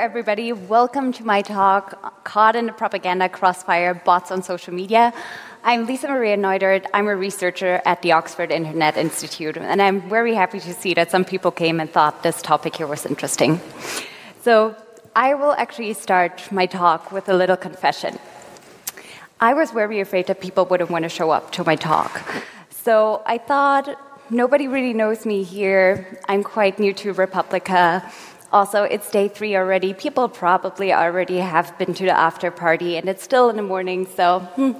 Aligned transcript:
Everybody. 0.00 0.54
Welcome 0.54 1.12
to 1.12 1.26
my 1.26 1.42
talk, 1.42 2.24
Caught 2.24 2.56
in 2.56 2.64
the 2.64 2.72
Propaganda 2.72 3.28
Crossfire 3.28 3.92
Bots 3.92 4.30
on 4.30 4.42
Social 4.42 4.72
Media. 4.72 5.12
I'm 5.62 5.84
Lisa 5.84 6.08
Maria 6.08 6.38
Neudert. 6.38 6.86
I'm 6.94 7.06
a 7.06 7.14
researcher 7.14 7.82
at 7.84 8.00
the 8.00 8.12
Oxford 8.12 8.50
Internet 8.50 8.96
Institute, 8.96 9.58
and 9.58 9.82
I'm 9.82 10.00
very 10.08 10.32
happy 10.34 10.58
to 10.58 10.72
see 10.72 10.94
that 10.94 11.10
some 11.10 11.26
people 11.26 11.50
came 11.50 11.80
and 11.80 11.90
thought 11.90 12.22
this 12.22 12.40
topic 12.40 12.76
here 12.76 12.86
was 12.86 13.04
interesting. 13.04 13.60
So, 14.40 14.74
I 15.14 15.34
will 15.34 15.52
actually 15.52 15.92
start 15.92 16.50
my 16.50 16.64
talk 16.64 17.12
with 17.12 17.28
a 17.28 17.34
little 17.34 17.58
confession. 17.58 18.18
I 19.38 19.52
was 19.52 19.70
very 19.70 20.00
afraid 20.00 20.28
that 20.28 20.40
people 20.40 20.64
wouldn't 20.64 20.88
want 20.88 21.02
to 21.02 21.10
show 21.10 21.30
up 21.30 21.52
to 21.52 21.62
my 21.62 21.76
talk. 21.76 22.22
So, 22.70 23.22
I 23.26 23.36
thought 23.36 24.00
nobody 24.30 24.66
really 24.66 24.94
knows 24.94 25.26
me 25.26 25.42
here. 25.42 26.18
I'm 26.26 26.42
quite 26.42 26.78
new 26.78 26.94
to 26.94 27.12
re:publica. 27.12 28.10
Also, 28.52 28.82
it's 28.82 29.08
day 29.10 29.28
three 29.28 29.54
already. 29.56 29.94
People 29.94 30.28
probably 30.28 30.92
already 30.92 31.38
have 31.38 31.76
been 31.78 31.94
to 31.94 32.04
the 32.04 32.16
after 32.16 32.50
party, 32.50 32.96
and 32.96 33.08
it's 33.08 33.22
still 33.22 33.48
in 33.48 33.56
the 33.56 33.62
morning, 33.62 34.06
so 34.16 34.40
hmm, 34.56 34.72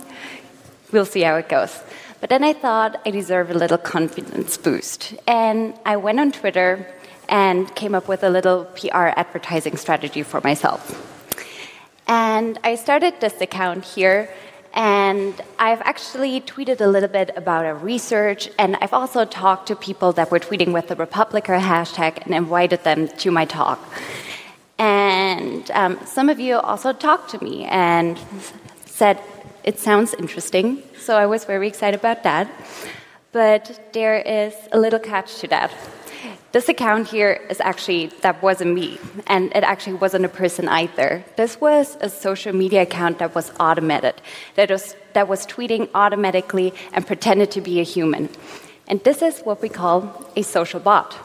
we'll 0.91 1.05
see 1.05 1.21
how 1.21 1.37
it 1.37 1.49
goes. 1.49 1.81
But 2.21 2.31
then 2.31 2.43
I 2.43 2.53
thought 2.53 3.01
I 3.07 3.11
deserve 3.11 3.51
a 3.51 3.55
little 3.55 3.79
confidence 3.79 4.57
boost. 4.57 5.15
And 5.27 5.75
I 5.87 5.97
went 5.97 6.19
on 6.19 6.33
Twitter 6.33 6.87
and 7.29 7.73
came 7.77 7.95
up 7.95 8.09
with 8.09 8.25
a 8.25 8.29
little 8.29 8.65
PR 8.65 9.15
advertising 9.17 9.77
strategy 9.77 10.25
for 10.25 10.41
myself. 10.43 10.83
And 12.09 12.59
I 12.65 12.75
started 12.75 13.21
this 13.21 13.41
account 13.41 13.85
here 13.85 14.29
and 14.75 15.35
I've 15.59 15.83
actually 15.83 16.41
tweeted 16.41 16.81
a 16.81 16.87
little 16.87 17.09
bit 17.09 17.31
about 17.37 17.65
our 17.65 17.75
research, 17.75 18.49
and 18.59 18.77
I've 18.81 18.93
also 18.93 19.25
talked 19.25 19.67
to 19.69 19.77
people 19.77 20.13
that 20.13 20.31
were 20.31 20.39
tweeting 20.39 20.73
with 20.73 20.89
the 20.89 20.97
re:publica 20.97 21.59
hashtag 21.59 22.25
and 22.25 22.35
invited 22.35 22.85
them 22.85 23.09
to 23.09 23.31
my 23.31 23.45
talk. 23.45 23.81
And 24.79 25.71
um, 25.73 25.99
some 26.07 26.29
of 26.29 26.39
you 26.41 26.59
also 26.59 26.93
talked 26.93 27.31
to 27.31 27.45
me 27.45 27.65
and 27.65 28.19
said, 28.87 29.19
it 29.65 29.79
sounds 29.79 30.15
interesting, 30.15 30.83
so 30.99 31.17
I 31.17 31.27
was 31.27 31.45
very 31.45 31.69
excited 31.69 32.01
about 32.01 32.23
that. 32.23 32.49
But 33.33 33.93
there 33.93 34.19
is 34.19 34.55
a 34.73 34.79
little 34.79 34.99
catch 34.99 35.39
to 35.41 35.49
that. 35.49 35.71
This 36.53 36.69
account 36.69 37.07
here 37.07 37.41
is 37.49 37.61
actually, 37.61 38.07
that 38.23 38.43
wasn't 38.43 38.75
me, 38.75 38.99
and 39.29 39.53
it 39.55 39.63
actually 39.63 39.95
wasn't 39.95 40.25
a 40.25 40.29
person 40.29 40.67
either. 40.69 41.25
This 41.37 41.61
was 41.61 41.97
a 42.01 42.09
social 42.09 42.53
media 42.53 42.83
account 42.83 43.21
that 43.21 43.37
was 43.37 43.53
automated, 43.61 44.21
that 44.57 44.69
was, 44.69 44.97
that 45.13 45.29
was 45.29 45.47
tweeting 45.47 45.89
automatically 45.95 46.75
and 46.93 47.07
pretended 47.07 47.53
to 47.53 47.61
be 47.61 47.79
a 47.79 47.85
human. 47.85 48.29
And 48.89 49.03
this 49.05 49.23
is 49.23 49.41
what 49.43 49.63
we 49.63 49.69
call 49.69 50.27
a 50.35 50.43
social 50.43 50.81
bot. 50.81 51.17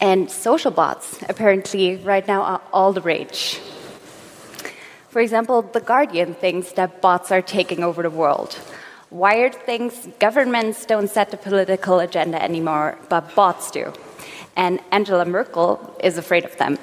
And 0.00 0.28
social 0.28 0.72
bots, 0.72 1.22
apparently, 1.28 1.96
right 1.96 2.26
now 2.26 2.42
are 2.42 2.62
all 2.72 2.92
the 2.92 3.02
rage. 3.02 3.60
For 5.10 5.20
example, 5.20 5.62
The 5.62 5.80
Guardian 5.80 6.34
thinks 6.34 6.72
that 6.72 7.00
bots 7.00 7.30
are 7.30 7.40
taking 7.40 7.84
over 7.84 8.02
the 8.02 8.10
world. 8.10 8.58
Wired 9.14 9.54
thinks 9.54 10.08
governments 10.18 10.84
don't 10.84 11.08
set 11.08 11.30
the 11.30 11.36
political 11.36 12.00
agenda 12.00 12.42
anymore, 12.42 12.98
but 13.08 13.32
bots 13.36 13.70
do. 13.70 13.92
And 14.56 14.80
Angela 14.90 15.24
Merkel 15.24 15.78
is 16.02 16.18
afraid 16.18 16.44
of 16.44 16.56
them. 16.56 16.80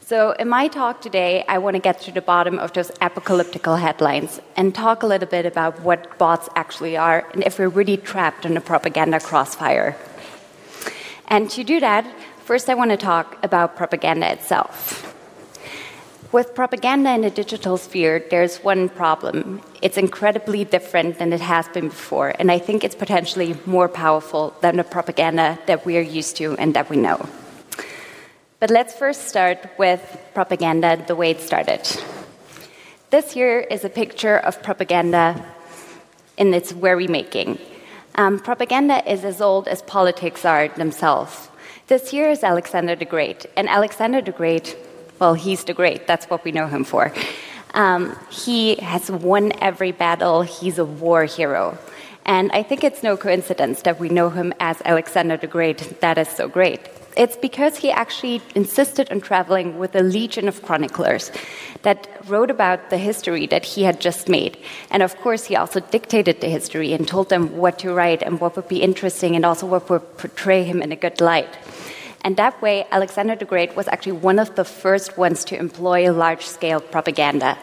So, 0.00 0.30
in 0.30 0.48
my 0.48 0.68
talk 0.68 1.02
today, 1.02 1.44
I 1.46 1.58
want 1.58 1.76
to 1.76 1.78
get 1.78 2.00
to 2.02 2.10
the 2.10 2.22
bottom 2.22 2.58
of 2.58 2.72
those 2.72 2.90
apocalyptic 3.02 3.66
headlines 3.66 4.40
and 4.56 4.74
talk 4.74 5.02
a 5.02 5.06
little 5.06 5.28
bit 5.28 5.44
about 5.44 5.78
what 5.82 6.16
bots 6.16 6.48
actually 6.56 6.96
are 6.96 7.28
and 7.34 7.44
if 7.44 7.58
we're 7.58 7.68
really 7.68 7.98
trapped 7.98 8.46
in 8.46 8.56
a 8.56 8.62
propaganda 8.62 9.20
crossfire. 9.20 9.94
And 11.28 11.50
to 11.50 11.62
do 11.62 11.80
that, 11.80 12.06
first 12.46 12.70
I 12.70 12.74
want 12.74 12.92
to 12.92 12.96
talk 12.96 13.36
about 13.44 13.76
propaganda 13.76 14.32
itself. 14.32 15.14
With 16.32 16.54
propaganda 16.54 17.12
in 17.12 17.20
the 17.20 17.28
digital 17.28 17.76
sphere, 17.76 18.24
there's 18.30 18.56
one 18.64 18.88
problem. 18.88 19.60
It's 19.82 19.98
incredibly 19.98 20.64
different 20.64 21.18
than 21.18 21.30
it 21.30 21.42
has 21.42 21.68
been 21.68 21.90
before, 21.90 22.34
and 22.38 22.50
I 22.50 22.58
think 22.58 22.84
it's 22.84 22.94
potentially 22.94 23.54
more 23.66 23.86
powerful 23.86 24.54
than 24.62 24.78
the 24.78 24.84
propaganda 24.84 25.58
that 25.66 25.84
we 25.84 25.98
are 25.98 26.08
used 26.18 26.38
to 26.38 26.56
and 26.56 26.72
that 26.72 26.88
we 26.88 26.96
know. 26.96 27.28
But 28.60 28.70
let's 28.70 28.94
first 28.94 29.28
start 29.28 29.58
with 29.76 30.00
propaganda 30.32 31.04
the 31.06 31.14
way 31.14 31.32
it 31.32 31.42
started. 31.42 31.82
This 33.10 33.32
here 33.32 33.60
is 33.60 33.84
a 33.84 33.90
picture 33.90 34.38
of 34.38 34.62
propaganda 34.62 35.44
in 36.38 36.54
its 36.54 36.72
very 36.72 37.08
making. 37.08 37.58
Um, 38.14 38.38
propaganda 38.38 39.06
is 39.06 39.26
as 39.26 39.42
old 39.42 39.68
as 39.68 39.82
politics 39.82 40.46
are 40.46 40.68
themselves. 40.68 41.50
This 41.88 42.10
here 42.10 42.30
is 42.30 42.42
Alexander 42.42 42.96
the 42.96 43.04
Great, 43.04 43.44
and 43.54 43.68
Alexander 43.68 44.22
the 44.22 44.32
Great 44.32 44.78
well, 45.22 45.34
he's 45.34 45.62
the 45.62 45.72
great. 45.72 46.08
That's 46.08 46.26
what 46.26 46.42
we 46.44 46.50
know 46.50 46.66
him 46.66 46.82
for. 46.82 47.12
Um, 47.74 48.18
he 48.28 48.74
has 48.92 49.08
won 49.08 49.52
every 49.60 49.92
battle. 49.92 50.42
He's 50.42 50.78
a 50.80 50.84
war 50.84 51.26
hero. 51.26 51.78
And 52.26 52.50
I 52.50 52.64
think 52.64 52.82
it's 52.82 53.04
no 53.04 53.16
coincidence 53.16 53.82
that 53.82 54.00
we 54.00 54.08
know 54.08 54.30
him 54.30 54.52
as 54.58 54.82
Alexander 54.84 55.36
the 55.36 55.46
Great. 55.46 55.78
That 56.00 56.18
is 56.18 56.28
so 56.28 56.48
great. 56.48 56.80
It's 57.16 57.36
because 57.36 57.76
he 57.76 57.92
actually 57.92 58.42
insisted 58.56 59.12
on 59.12 59.20
traveling 59.20 59.78
with 59.78 59.94
a 59.94 60.02
legion 60.02 60.48
of 60.48 60.60
chroniclers 60.62 61.30
that 61.82 62.08
wrote 62.26 62.50
about 62.50 62.90
the 62.90 62.98
history 62.98 63.46
that 63.46 63.64
he 63.64 63.84
had 63.84 64.00
just 64.00 64.28
made. 64.28 64.58
And 64.90 65.04
of 65.04 65.16
course, 65.18 65.44
he 65.44 65.54
also 65.54 65.78
dictated 65.78 66.40
the 66.40 66.48
history 66.48 66.92
and 66.94 67.06
told 67.06 67.28
them 67.28 67.56
what 67.62 67.78
to 67.80 67.94
write 67.94 68.22
and 68.22 68.40
what 68.40 68.56
would 68.56 68.66
be 68.66 68.82
interesting 68.82 69.36
and 69.36 69.44
also 69.44 69.66
what 69.66 69.88
would 69.88 70.16
portray 70.18 70.64
him 70.64 70.82
in 70.82 70.90
a 70.90 70.96
good 70.96 71.20
light. 71.20 71.54
And 72.22 72.36
that 72.36 72.60
way, 72.62 72.86
Alexander 72.90 73.36
the 73.36 73.44
Great 73.44 73.76
was 73.76 73.88
actually 73.88 74.12
one 74.12 74.38
of 74.38 74.54
the 74.54 74.64
first 74.64 75.18
ones 75.18 75.44
to 75.46 75.58
employ 75.58 76.10
large 76.12 76.46
scale 76.46 76.80
propaganda. 76.80 77.58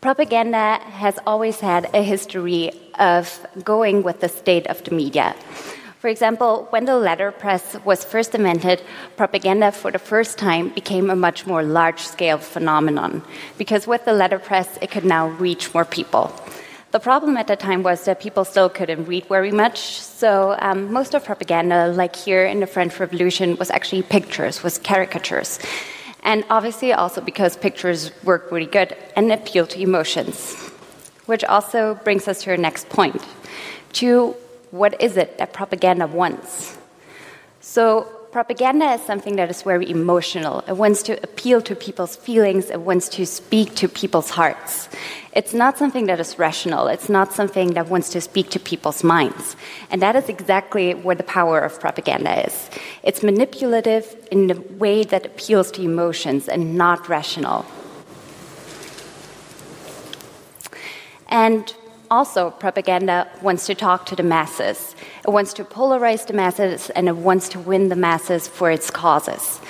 Propaganda 0.00 0.78
has 0.92 1.18
always 1.26 1.58
had 1.60 1.90
a 1.92 2.02
history 2.02 2.70
of 2.98 3.44
going 3.64 4.02
with 4.02 4.20
the 4.20 4.28
state 4.28 4.66
of 4.68 4.84
the 4.84 4.94
media. 4.94 5.34
For 5.98 6.06
example, 6.06 6.68
when 6.70 6.84
the 6.84 6.96
letterpress 6.96 7.76
was 7.84 8.04
first 8.04 8.32
invented, 8.34 8.80
propaganda 9.16 9.72
for 9.72 9.90
the 9.90 9.98
first 9.98 10.38
time 10.38 10.68
became 10.68 11.10
a 11.10 11.16
much 11.16 11.44
more 11.44 11.64
large 11.64 11.98
scale 11.98 12.38
phenomenon 12.38 13.22
because 13.56 13.88
with 13.88 14.04
the 14.04 14.12
letterpress, 14.12 14.78
it 14.80 14.92
could 14.92 15.04
now 15.04 15.26
reach 15.26 15.74
more 15.74 15.84
people. 15.84 16.32
The 16.90 17.00
problem 17.00 17.36
at 17.36 17.48
that 17.48 17.60
time 17.60 17.82
was 17.82 18.06
that 18.06 18.18
people 18.18 18.46
still 18.46 18.70
couldn't 18.70 19.04
read 19.04 19.26
very 19.26 19.52
much, 19.52 19.78
so 20.00 20.56
um, 20.58 20.90
most 20.90 21.14
of 21.14 21.22
propaganda, 21.22 21.88
like 21.88 22.16
here 22.16 22.46
in 22.46 22.60
the 22.60 22.66
French 22.66 22.98
Revolution, 22.98 23.56
was 23.56 23.70
actually 23.70 24.02
pictures, 24.02 24.62
was 24.62 24.78
caricatures. 24.78 25.58
And 26.22 26.44
obviously, 26.48 26.94
also 26.94 27.20
because 27.20 27.58
pictures 27.58 28.10
work 28.24 28.50
really 28.50 28.66
good 28.66 28.96
and 29.16 29.30
appeal 29.30 29.66
to 29.66 29.80
emotions. 29.82 30.54
Which 31.26 31.44
also 31.44 31.96
brings 32.04 32.26
us 32.26 32.42
to 32.44 32.50
our 32.52 32.56
next 32.56 32.88
point 32.88 33.22
to 33.94 34.34
what 34.70 35.00
is 35.00 35.18
it 35.18 35.36
that 35.36 35.52
propaganda 35.52 36.06
wants? 36.06 36.78
So, 37.60 38.10
propaganda 38.30 38.92
is 38.92 39.02
something 39.02 39.36
that 39.36 39.48
is 39.50 39.62
very 39.62 39.88
emotional. 39.90 40.62
It 40.68 40.76
wants 40.76 41.02
to 41.04 41.22
appeal 41.22 41.62
to 41.62 41.74
people's 41.74 42.16
feelings, 42.16 42.70
it 42.70 42.80
wants 42.80 43.08
to 43.10 43.24
speak 43.26 43.74
to 43.76 43.88
people's 43.88 44.30
hearts. 44.30 44.88
It's 45.32 45.54
not 45.54 45.78
something 45.78 46.06
that 46.06 46.20
is 46.20 46.38
rational, 46.38 46.88
it's 46.88 47.08
not 47.08 47.32
something 47.32 47.74
that 47.74 47.88
wants 47.88 48.10
to 48.10 48.20
speak 48.20 48.50
to 48.50 48.60
people's 48.60 49.02
minds. 49.02 49.56
And 49.90 50.02
that 50.02 50.16
is 50.16 50.28
exactly 50.28 50.94
where 50.94 51.14
the 51.14 51.22
power 51.22 51.60
of 51.60 51.80
propaganda 51.80 52.46
is. 52.46 52.70
It's 53.02 53.22
manipulative 53.22 54.28
in 54.30 54.50
a 54.50 54.60
way 54.78 55.04
that 55.04 55.24
appeals 55.24 55.70
to 55.72 55.82
emotions 55.82 56.48
and 56.48 56.76
not 56.76 57.08
rational. 57.08 57.64
And 61.28 61.74
also, 62.10 62.50
propaganda 62.50 63.28
wants 63.42 63.66
to 63.66 63.74
talk 63.74 64.06
to 64.06 64.16
the 64.16 64.22
masses. 64.22 64.96
It 65.28 65.32
wants 65.32 65.52
to 65.60 65.64
polarize 65.64 66.26
the 66.26 66.32
masses 66.32 66.88
and 66.88 67.06
it 67.06 67.16
wants 67.16 67.50
to 67.50 67.60
win 67.60 67.90
the 67.90 67.96
masses 67.96 68.48
for 68.48 68.70
its 68.70 68.90
causes. 68.90 69.60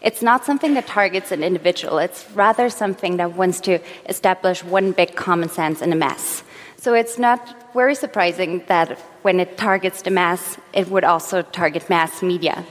It's 0.00 0.22
not 0.22 0.44
something 0.44 0.74
that 0.74 0.86
targets 0.86 1.32
an 1.32 1.42
individual, 1.42 1.98
it's 1.98 2.30
rather 2.36 2.70
something 2.70 3.16
that 3.16 3.34
wants 3.34 3.58
to 3.62 3.80
establish 4.08 4.62
one 4.62 4.92
big 4.92 5.16
common 5.16 5.48
sense 5.48 5.82
in 5.82 5.92
a 5.92 5.96
mass. 5.96 6.44
So 6.76 6.94
it's 6.94 7.18
not 7.18 7.72
very 7.74 7.96
surprising 7.96 8.62
that 8.68 8.96
when 9.22 9.40
it 9.40 9.58
targets 9.58 10.02
the 10.02 10.12
mass, 10.12 10.56
it 10.72 10.88
would 10.88 11.02
also 11.02 11.42
target 11.42 11.90
mass 11.90 12.22
media. 12.22 12.64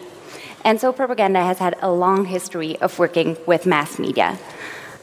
And 0.64 0.80
so 0.80 0.94
propaganda 0.94 1.44
has 1.44 1.60
had 1.60 1.76
a 1.82 1.92
long 1.92 2.24
history 2.24 2.78
of 2.80 2.98
working 2.98 3.36
with 3.46 3.66
mass 3.66 4.00
media. 4.00 4.40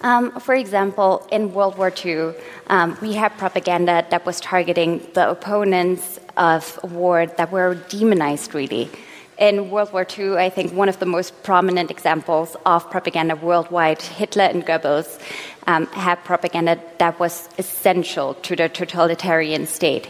Um, 0.05 0.39
for 0.39 0.55
example, 0.55 1.27
in 1.33 1.55
World 1.55 1.79
War 1.79 1.91
II, 1.91 2.35
um, 2.67 2.99
we 3.01 3.15
had 3.15 3.31
propaganda 3.39 4.05
that 4.11 4.27
was 4.27 4.39
targeting 4.39 5.01
the 5.15 5.31
opponents 5.31 6.21
of 6.37 6.79
war 6.85 7.25
that 7.25 7.51
were 7.51 7.75
demonized, 7.89 8.55
really. 8.55 8.91
In 9.39 9.71
World 9.71 9.95
War 9.95 10.06
II, 10.06 10.37
I 10.37 10.51
think 10.51 10.75
one 10.75 10.91
of 10.91 10.99
the 10.99 11.06
most 11.06 11.43
prominent 11.43 11.91
examples 11.91 12.55
of 12.67 12.91
propaganda 12.91 13.35
worldwide, 13.35 14.03
Hitler 14.03 14.45
and 14.45 14.65
Goebbels 14.67 15.19
um, 15.67 15.87
had 15.87 16.23
propaganda 16.23 16.79
that 16.99 17.19
was 17.19 17.49
essential 17.57 18.35
to 18.35 18.55
the 18.55 18.69
totalitarian 18.69 19.67
state. 19.67 20.07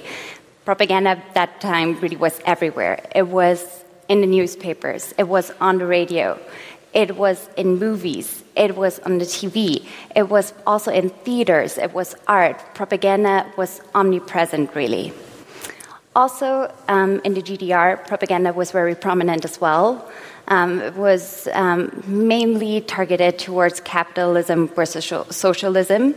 Propaganda 0.64 1.10
at 1.10 1.34
that 1.34 1.60
time 1.60 2.00
really 2.00 2.16
was 2.16 2.40
everywhere. 2.44 3.00
It 3.14 3.28
was 3.28 3.84
in 4.08 4.20
the 4.22 4.26
newspapers, 4.26 5.14
it 5.18 5.28
was 5.28 5.52
on 5.60 5.78
the 5.78 5.86
radio, 5.86 6.38
it 6.94 7.16
was 7.16 7.50
in 7.56 7.78
movies, 7.78 8.44
it 8.56 8.76
was 8.76 9.00
on 9.00 9.18
the 9.18 9.24
TV, 9.24 9.84
it 10.14 10.28
was 10.28 10.54
also 10.66 10.92
in 10.92 11.10
theaters, 11.10 11.76
it 11.76 11.92
was 11.92 12.14
art. 12.28 12.58
Propaganda 12.74 13.50
was 13.56 13.80
omnipresent, 13.94 14.74
really. 14.74 15.12
Also, 16.16 16.72
um, 16.86 17.20
in 17.24 17.34
the 17.34 17.42
GDR, 17.42 18.06
propaganda 18.06 18.52
was 18.52 18.70
very 18.70 18.94
prominent 18.94 19.44
as 19.44 19.60
well. 19.60 20.08
Um, 20.46 20.80
it 20.80 20.94
was 20.94 21.48
um, 21.52 22.04
mainly 22.06 22.82
targeted 22.82 23.38
towards 23.38 23.80
capitalism 23.80 24.68
versus 24.68 25.12
socialism. 25.30 26.14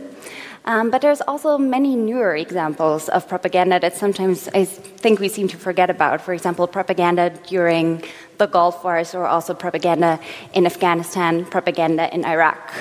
Um, 0.64 0.90
but 0.90 1.00
there's 1.00 1.20
also 1.22 1.56
many 1.56 1.96
newer 1.96 2.36
examples 2.36 3.08
of 3.08 3.28
propaganda 3.28 3.80
that 3.80 3.96
sometimes 3.96 4.48
I 4.54 4.64
think 4.64 5.18
we 5.20 5.28
seem 5.28 5.48
to 5.48 5.56
forget 5.56 5.88
about. 5.88 6.20
For 6.20 6.34
example, 6.34 6.66
propaganda 6.66 7.30
during 7.46 8.02
the 8.38 8.46
Gulf 8.46 8.84
Wars, 8.84 9.14
or 9.14 9.26
also 9.26 9.54
propaganda 9.54 10.20
in 10.52 10.66
Afghanistan, 10.66 11.44
propaganda 11.44 12.12
in 12.14 12.24
Iraq. 12.24 12.72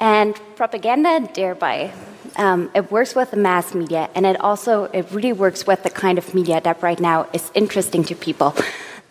And 0.00 0.34
propaganda, 0.56 1.28
thereby, 1.34 1.92
um, 2.36 2.70
it 2.74 2.90
works 2.90 3.14
with 3.14 3.30
the 3.30 3.36
mass 3.38 3.74
media, 3.74 4.10
and 4.14 4.26
it 4.26 4.38
also 4.40 4.84
it 4.92 5.06
really 5.10 5.32
works 5.32 5.66
with 5.66 5.82
the 5.82 5.90
kind 5.90 6.18
of 6.18 6.34
media 6.34 6.60
that 6.60 6.82
right 6.82 7.00
now 7.00 7.26
is 7.32 7.50
interesting 7.54 8.04
to 8.04 8.14
people. 8.14 8.54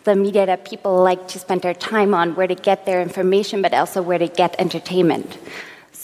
The 0.04 0.14
media 0.14 0.46
that 0.46 0.64
people 0.64 1.02
like 1.02 1.26
to 1.28 1.40
spend 1.40 1.62
their 1.62 1.74
time 1.74 2.14
on, 2.14 2.36
where 2.36 2.46
they 2.46 2.54
get 2.54 2.86
their 2.86 3.02
information, 3.02 3.62
but 3.62 3.74
also 3.74 4.00
where 4.00 4.18
they 4.18 4.28
get 4.28 4.54
entertainment. 4.60 5.38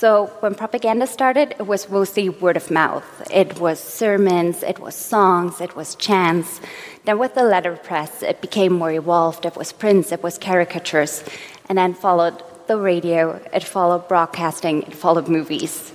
So 0.03 0.27
when 0.41 0.57
propaganda 0.57 1.07
started, 1.07 1.55
it 1.61 1.69
was 1.69 1.89
mostly 1.89 2.29
word 2.29 2.57
of 2.57 2.73
mouth. 2.73 3.07
It 3.31 3.61
was 3.61 3.79
sermons, 3.79 4.65
it 4.65 4.81
was 4.81 4.97
songs, 4.97 5.61
it 5.61 5.77
was 5.77 5.95
chants. 5.95 6.61
Then 7.05 7.21
with 7.21 7.37
the 7.37 7.45
letterpress, 7.45 8.25
it 8.25 8.41
became 8.41 8.73
more 8.73 8.91
evolved. 8.91 9.47
It 9.47 9.55
was 9.55 9.71
prints, 9.71 10.11
it 10.11 10.21
was 10.21 10.39
caricatures, 10.39 11.23
and 11.69 11.79
then 11.79 11.95
followed 11.95 12.43
the 12.67 12.79
radio, 12.79 13.41
it 13.55 13.63
followed 13.63 14.09
broadcasting, 14.09 14.83
it 14.83 14.93
followed 14.93 15.29
movies. 15.29 15.93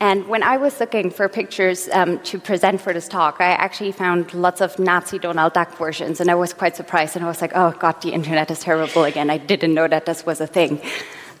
And 0.00 0.26
when 0.26 0.42
I 0.42 0.56
was 0.56 0.80
looking 0.80 1.12
for 1.12 1.28
pictures 1.28 1.88
um, 1.92 2.18
to 2.30 2.40
present 2.40 2.80
for 2.80 2.92
this 2.92 3.06
talk, 3.06 3.36
I 3.38 3.52
actually 3.52 3.92
found 3.92 4.34
lots 4.34 4.62
of 4.62 4.80
Nazi 4.80 5.20
Donald 5.20 5.52
Duck 5.52 5.78
versions, 5.78 6.20
and 6.20 6.28
I 6.28 6.34
was 6.34 6.52
quite 6.52 6.74
surprised. 6.74 7.14
And 7.14 7.24
I 7.24 7.28
was 7.28 7.40
like, 7.40 7.52
oh, 7.54 7.70
God, 7.78 8.02
the 8.02 8.10
internet 8.10 8.50
is 8.50 8.58
terrible 8.58 9.04
again. 9.04 9.30
I 9.30 9.38
didn't 9.38 9.74
know 9.74 9.86
that 9.86 10.06
this 10.06 10.26
was 10.26 10.40
a 10.40 10.48
thing. 10.48 10.80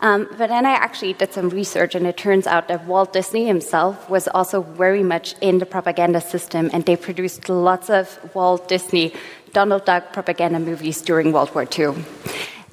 Um, 0.04 0.28
but 0.36 0.48
then 0.48 0.66
I 0.66 0.72
actually 0.72 1.14
did 1.14 1.32
some 1.32 1.48
research, 1.48 1.94
and 1.94 2.06
it 2.06 2.18
turns 2.18 2.46
out 2.46 2.68
that 2.68 2.84
Walt 2.84 3.14
Disney 3.14 3.46
himself 3.46 4.10
was 4.10 4.28
also 4.28 4.60
very 4.60 5.02
much 5.02 5.34
in 5.40 5.60
the 5.60 5.64
propaganda 5.64 6.20
system, 6.20 6.68
and 6.74 6.84
they 6.84 6.94
produced 6.94 7.48
lots 7.48 7.88
of 7.88 8.18
Walt 8.34 8.68
Disney 8.68 9.14
Donald 9.54 9.86
Duck 9.86 10.12
propaganda 10.12 10.58
movies 10.58 11.00
during 11.00 11.32
World 11.32 11.54
War 11.54 11.66
II. 11.66 11.94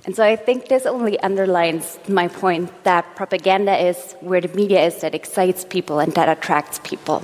And 0.04 0.14
so 0.14 0.26
I 0.26 0.36
think 0.36 0.68
this 0.68 0.86
only 0.86 1.18
underlines 1.22 2.00
my 2.10 2.28
point 2.28 2.70
that 2.84 3.16
propaganda 3.16 3.78
is 3.78 4.14
where 4.20 4.42
the 4.42 4.50
media 4.50 4.84
is 4.84 5.00
that 5.00 5.16
excites 5.16 5.64
people 5.64 6.00
and 6.00 6.14
that 6.16 6.28
attracts 6.28 6.80
people. 6.84 7.24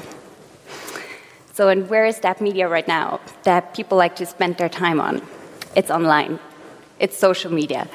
So, 1.52 1.68
and 1.68 1.90
where 1.90 2.06
is 2.06 2.20
that 2.20 2.40
media 2.40 2.70
right 2.70 2.88
now 2.88 3.20
that 3.44 3.74
people 3.74 3.98
like 3.98 4.16
to 4.18 4.26
spend 4.26 4.56
their 4.56 4.70
time 4.70 5.02
on? 5.02 5.22
It's 5.76 5.92
online, 5.92 6.40
it's 6.98 7.18
social 7.18 7.52
media, 7.52 7.90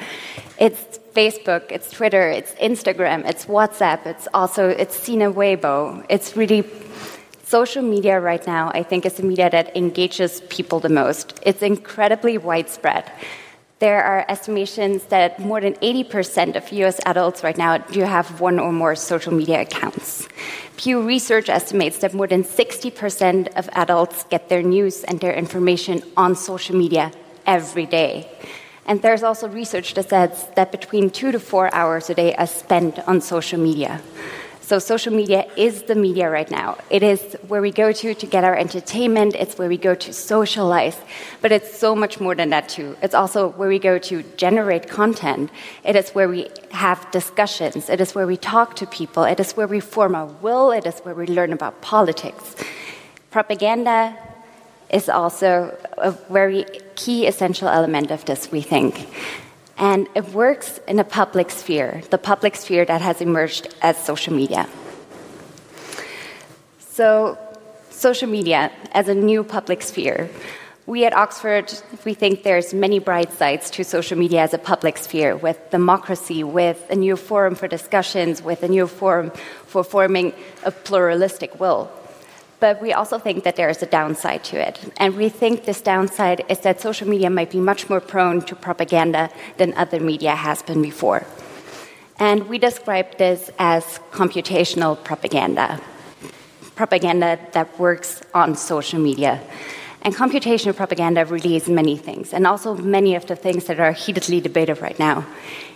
it's 0.59 0.92
Facebook, 1.13 1.71
it's 1.71 1.91
Twitter, 1.91 2.27
it's 2.29 2.53
Instagram, 2.53 3.27
it's 3.27 3.45
WhatsApp, 3.45 4.05
it's 4.05 4.27
also 4.33 4.69
it's 4.69 4.95
Sina 4.95 5.31
Weibo. 5.31 6.05
It's 6.09 6.35
really 6.35 6.63
social 7.43 7.83
media 7.83 8.19
right 8.19 8.45
now, 8.47 8.71
I 8.73 8.83
think, 8.83 9.05
is 9.05 9.13
the 9.13 9.23
media 9.23 9.49
that 9.49 9.75
engages 9.77 10.41
people 10.49 10.79
the 10.79 10.89
most. 10.89 11.39
It's 11.43 11.61
incredibly 11.61 12.37
widespread. 12.37 13.11
There 13.79 14.01
are 14.03 14.25
estimations 14.29 15.03
that 15.05 15.39
more 15.39 15.61
than 15.61 15.73
80% 15.75 16.55
of 16.55 16.71
US 16.71 16.99
adults 17.05 17.43
right 17.43 17.57
now 17.57 17.77
do 17.77 18.01
have 18.01 18.39
one 18.39 18.57
or 18.57 18.71
more 18.71 18.95
social 18.95 19.33
media 19.33 19.61
accounts. 19.61 20.27
Pew 20.77 21.01
Research 21.01 21.49
estimates 21.49 21.97
that 21.99 22.13
more 22.13 22.27
than 22.27 22.43
60% 22.43 23.49
of 23.55 23.69
adults 23.73 24.23
get 24.29 24.49
their 24.49 24.63
news 24.63 25.03
and 25.03 25.19
their 25.19 25.33
information 25.33 26.01
on 26.17 26.35
social 26.35 26.75
media 26.75 27.11
every 27.45 27.85
day. 27.85 28.27
And 28.85 29.01
there's 29.01 29.23
also 29.23 29.47
research 29.47 29.93
that 29.93 30.09
says 30.09 30.47
that 30.55 30.71
between 30.71 31.09
two 31.09 31.31
to 31.31 31.39
four 31.39 31.73
hours 31.73 32.09
a 32.09 32.13
day 32.13 32.35
are 32.35 32.47
spent 32.47 32.99
on 33.07 33.21
social 33.21 33.59
media. 33.59 34.01
So, 34.65 34.79
social 34.79 35.13
media 35.13 35.45
is 35.57 35.83
the 35.83 35.95
media 35.95 36.29
right 36.29 36.49
now. 36.49 36.77
It 36.89 37.03
is 37.03 37.35
where 37.49 37.61
we 37.61 37.69
go 37.69 37.91
to 37.91 38.13
to 38.13 38.25
get 38.25 38.45
our 38.45 38.55
entertainment, 38.55 39.35
it's 39.35 39.57
where 39.57 39.67
we 39.67 39.77
go 39.77 39.93
to 39.93 40.13
socialize, 40.13 40.97
but 41.41 41.51
it's 41.51 41.77
so 41.77 41.93
much 41.93 42.21
more 42.21 42.33
than 42.33 42.49
that, 42.51 42.69
too. 42.69 42.95
It's 43.01 43.13
also 43.13 43.49
where 43.49 43.67
we 43.67 43.77
go 43.77 43.99
to 43.99 44.23
generate 44.37 44.87
content, 44.87 45.51
it 45.83 45.97
is 45.97 46.11
where 46.11 46.29
we 46.29 46.47
have 46.71 47.11
discussions, 47.11 47.89
it 47.89 47.99
is 47.99 48.15
where 48.15 48.25
we 48.25 48.37
talk 48.37 48.77
to 48.77 48.87
people, 48.87 49.25
it 49.25 49.39
is 49.41 49.51
where 49.51 49.67
we 49.67 49.81
form 49.81 50.15
our 50.15 50.27
will, 50.41 50.71
it 50.71 50.85
is 50.85 50.97
where 51.01 51.13
we 51.13 51.27
learn 51.27 51.51
about 51.51 51.81
politics. 51.81 52.55
Propaganda 53.31 54.17
is 54.93 55.09
also 55.09 55.75
a 55.97 56.11
very 56.29 56.65
key 56.95 57.25
essential 57.25 57.67
element 57.67 58.11
of 58.11 58.23
this, 58.25 58.51
we 58.51 58.61
think. 58.61 59.07
And 59.77 60.07
it 60.13 60.29
works 60.29 60.79
in 60.87 60.99
a 60.99 61.03
public 61.03 61.49
sphere, 61.49 62.03
the 62.11 62.19
public 62.19 62.55
sphere 62.55 62.85
that 62.85 63.01
has 63.01 63.19
emerged 63.19 63.73
as 63.81 63.97
social 63.97 64.33
media. 64.33 64.69
So, 66.91 67.37
social 67.89 68.29
media 68.29 68.71
as 68.91 69.07
a 69.07 69.15
new 69.15 69.43
public 69.43 69.81
sphere. 69.81 70.29
We 70.85 71.05
at 71.05 71.13
Oxford, 71.13 71.73
we 72.05 72.13
think 72.13 72.43
there's 72.43 72.73
many 72.73 72.99
bright 72.99 73.31
sides 73.33 73.71
to 73.71 73.83
social 73.83 74.17
media 74.17 74.41
as 74.41 74.53
a 74.53 74.57
public 74.57 74.97
sphere, 74.97 75.35
with 75.35 75.57
democracy, 75.71 76.43
with 76.43 76.85
a 76.91 76.95
new 76.95 77.15
forum 77.15 77.55
for 77.55 77.67
discussions, 77.67 78.43
with 78.43 78.61
a 78.61 78.67
new 78.67 78.85
forum 78.85 79.31
for 79.65 79.83
forming 79.83 80.33
a 80.63 80.71
pluralistic 80.71 81.59
will. 81.59 81.89
But 82.63 82.81
we 82.81 82.93
also 82.93 83.19
think 83.19 83.43
that 83.43 83.57
there 83.57 83.67
is 83.67 83.83
a 83.83 83.85
downside 83.85 84.41
to 84.45 84.55
it. 84.67 84.79
And 84.95 85.17
we 85.17 85.27
think 85.27 85.65
this 85.65 85.81
downside 85.81 86.45
is 86.47 86.59
that 86.59 86.79
social 86.79 87.09
media 87.09 87.29
might 87.29 87.51
be 87.51 87.59
much 87.59 87.89
more 87.89 87.99
prone 87.99 88.39
to 88.43 88.55
propaganda 88.55 89.29
than 89.57 89.73
other 89.73 89.99
media 89.99 90.33
has 90.33 90.63
been 90.63 90.81
before. 90.81 91.25
And 92.19 92.47
we 92.47 92.57
describe 92.57 93.17
this 93.17 93.51
as 93.59 93.83
computational 94.11 94.93
propaganda 95.03 95.81
propaganda 96.75 97.37
that 97.51 97.67
works 97.77 98.21
on 98.33 98.55
social 98.55 98.99
media. 98.99 99.41
And 100.01 100.15
computational 100.15 100.75
propaganda 100.75 101.25
really 101.25 101.55
is 101.55 101.67
many 101.67 101.97
things, 101.97 102.33
and 102.33 102.47
also 102.47 102.75
many 102.75 103.15
of 103.15 103.25
the 103.25 103.35
things 103.35 103.65
that 103.65 103.79
are 103.79 103.91
heatedly 103.91 104.39
debated 104.41 104.81
right 104.81 104.97
now. 104.97 105.25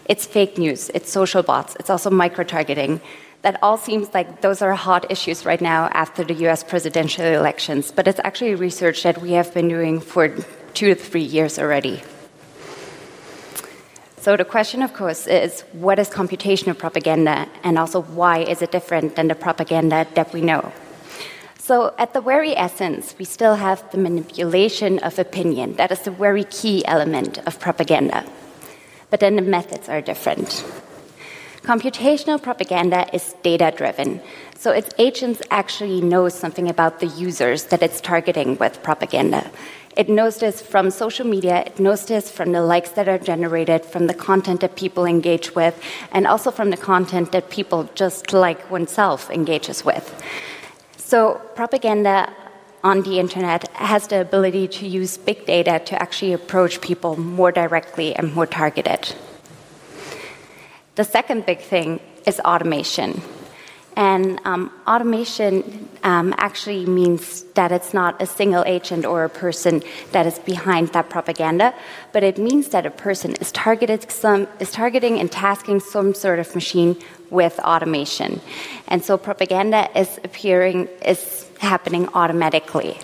It's 0.05 0.25
fake 0.25 0.57
news, 0.57 0.89
it's 0.93 1.11
social 1.11 1.43
bots, 1.43 1.75
it's 1.79 1.89
also 1.89 2.09
micro 2.09 2.43
targeting, 2.43 2.99
that 3.41 3.59
all 3.61 3.77
seems 3.77 4.13
like 4.13 4.41
those 4.41 4.61
are 4.61 4.73
hot 4.73 5.09
issues 5.11 5.45
right 5.45 5.61
now 5.61 5.87
after 5.93 6.23
the 6.23 6.33
US 6.47 6.63
presidential 6.63 7.25
elections, 7.25 7.91
but 7.91 8.07
it's 8.07 8.19
actually 8.23 8.55
research 8.55 9.03
that 9.03 9.21
we 9.21 9.31
have 9.33 9.53
been 9.53 9.69
doing 9.69 9.99
for 9.99 10.29
two 10.73 10.93
to 10.93 10.95
three 10.95 11.21
years 11.23 11.59
already. 11.59 12.01
So 14.17 14.35
the 14.35 14.43
question, 14.43 14.81
of 14.81 14.93
course, 14.93 15.25
is 15.27 15.61
what 15.71 15.99
is 15.99 16.09
computational 16.09 16.77
propaganda, 16.77 17.47
and 17.63 17.79
also 17.79 18.01
why 18.01 18.39
is 18.39 18.61
it 18.61 18.71
different 18.71 19.15
than 19.15 19.29
the 19.29 19.35
propaganda 19.35 20.05
that 20.15 20.33
we 20.33 20.41
know? 20.41 20.73
So, 21.59 21.93
at 21.97 22.13
the 22.13 22.21
very 22.21 22.55
essence, 22.55 23.15
we 23.19 23.25
still 23.25 23.55
have 23.55 23.89
the 23.91 23.97
manipulation 23.97 24.99
of 24.99 25.19
opinion. 25.19 25.75
That 25.75 25.91
is 25.91 25.99
the 26.01 26.11
very 26.11 26.45
key 26.45 26.85
element 26.85 27.39
of 27.45 27.59
propaganda. 27.59 28.25
But 29.09 29.19
then 29.19 29.35
the 29.35 29.41
methods 29.41 29.89
are 29.89 30.01
different. 30.01 30.63
Computational 31.67 32.41
propaganda 32.41 33.13
is 33.13 33.35
data 33.43 33.73
driven. 33.75 34.21
So 34.55 34.71
its 34.71 34.89
agents 34.97 35.41
actually 35.51 35.99
know 35.99 36.29
something 36.29 36.69
about 36.69 37.01
the 37.01 37.07
users 37.07 37.65
that 37.65 37.83
it's 37.83 37.99
targeting 37.99 38.57
with 38.57 38.81
propaganda. 38.83 39.51
It 39.97 40.07
knows 40.07 40.37
this 40.37 40.61
from 40.61 40.89
social 40.91 41.27
media, 41.27 41.63
it 41.65 41.77
knows 41.77 42.05
this 42.05 42.31
from 42.31 42.53
the 42.53 42.61
likes 42.61 42.91
that 42.91 43.09
are 43.09 43.17
generated, 43.17 43.83
from 43.83 44.07
the 44.07 44.13
content 44.13 44.61
that 44.61 44.77
people 44.77 45.03
engage 45.05 45.55
with, 45.55 45.77
and 46.13 46.25
also 46.25 46.51
from 46.51 46.69
the 46.69 46.77
content 46.77 47.33
that 47.33 47.49
people 47.49 47.89
just 47.95 48.31
like 48.31 48.71
oneself 48.71 49.29
engages 49.29 49.83
with. 49.83 50.05
So 50.95 51.41
propaganda 51.53 52.31
on 52.81 53.01
the 53.01 53.19
internet 53.19 53.67
has 53.75 54.07
the 54.07 54.21
ability 54.21 54.69
to 54.69 54.87
use 54.87 55.17
big 55.17 55.45
data 55.45 55.81
to 55.83 56.01
actually 56.01 56.31
approach 56.31 56.79
people 56.79 57.17
more 57.17 57.51
directly 57.51 58.15
and 58.15 58.33
more 58.33 58.45
targeted. 58.45 59.13
The 60.97 61.03
second 61.03 61.45
big 61.45 61.59
thing 61.59 61.99
is 62.25 62.39
automation. 62.39 63.21
And 63.95 64.41
um, 64.45 64.71
automation 64.87 65.89
um, 66.01 66.33
actually 66.37 66.87
means 66.87 67.43
that 67.53 67.71
it's 67.71 67.93
not 67.93 68.19
a 68.19 68.25
single 68.25 68.63
agent 68.65 69.05
or 69.05 69.23
a 69.23 69.29
person 69.29 69.83
that 70.11 70.25
is 70.25 70.39
behind 70.39 70.93
that 70.93 71.09
propaganda, 71.09 71.75
but 72.13 72.23
it 72.23 72.39
means 72.39 72.69
that 72.69 72.87
a 72.87 72.89
person 72.89 73.35
is, 73.35 73.51
targeted 73.51 74.11
some, 74.11 74.47
is 74.59 74.71
targeting 74.71 75.19
and 75.19 75.31
tasking 75.31 75.79
some 75.79 76.15
sort 76.15 76.39
of 76.39 76.53
machine 76.55 76.95
with 77.29 77.59
automation. 77.59 78.41
And 78.87 79.05
so 79.05 79.19
propaganda 79.19 79.89
is 79.95 80.19
appearing, 80.23 80.87
is 81.05 81.47
happening 81.59 82.09
automatically. 82.15 82.97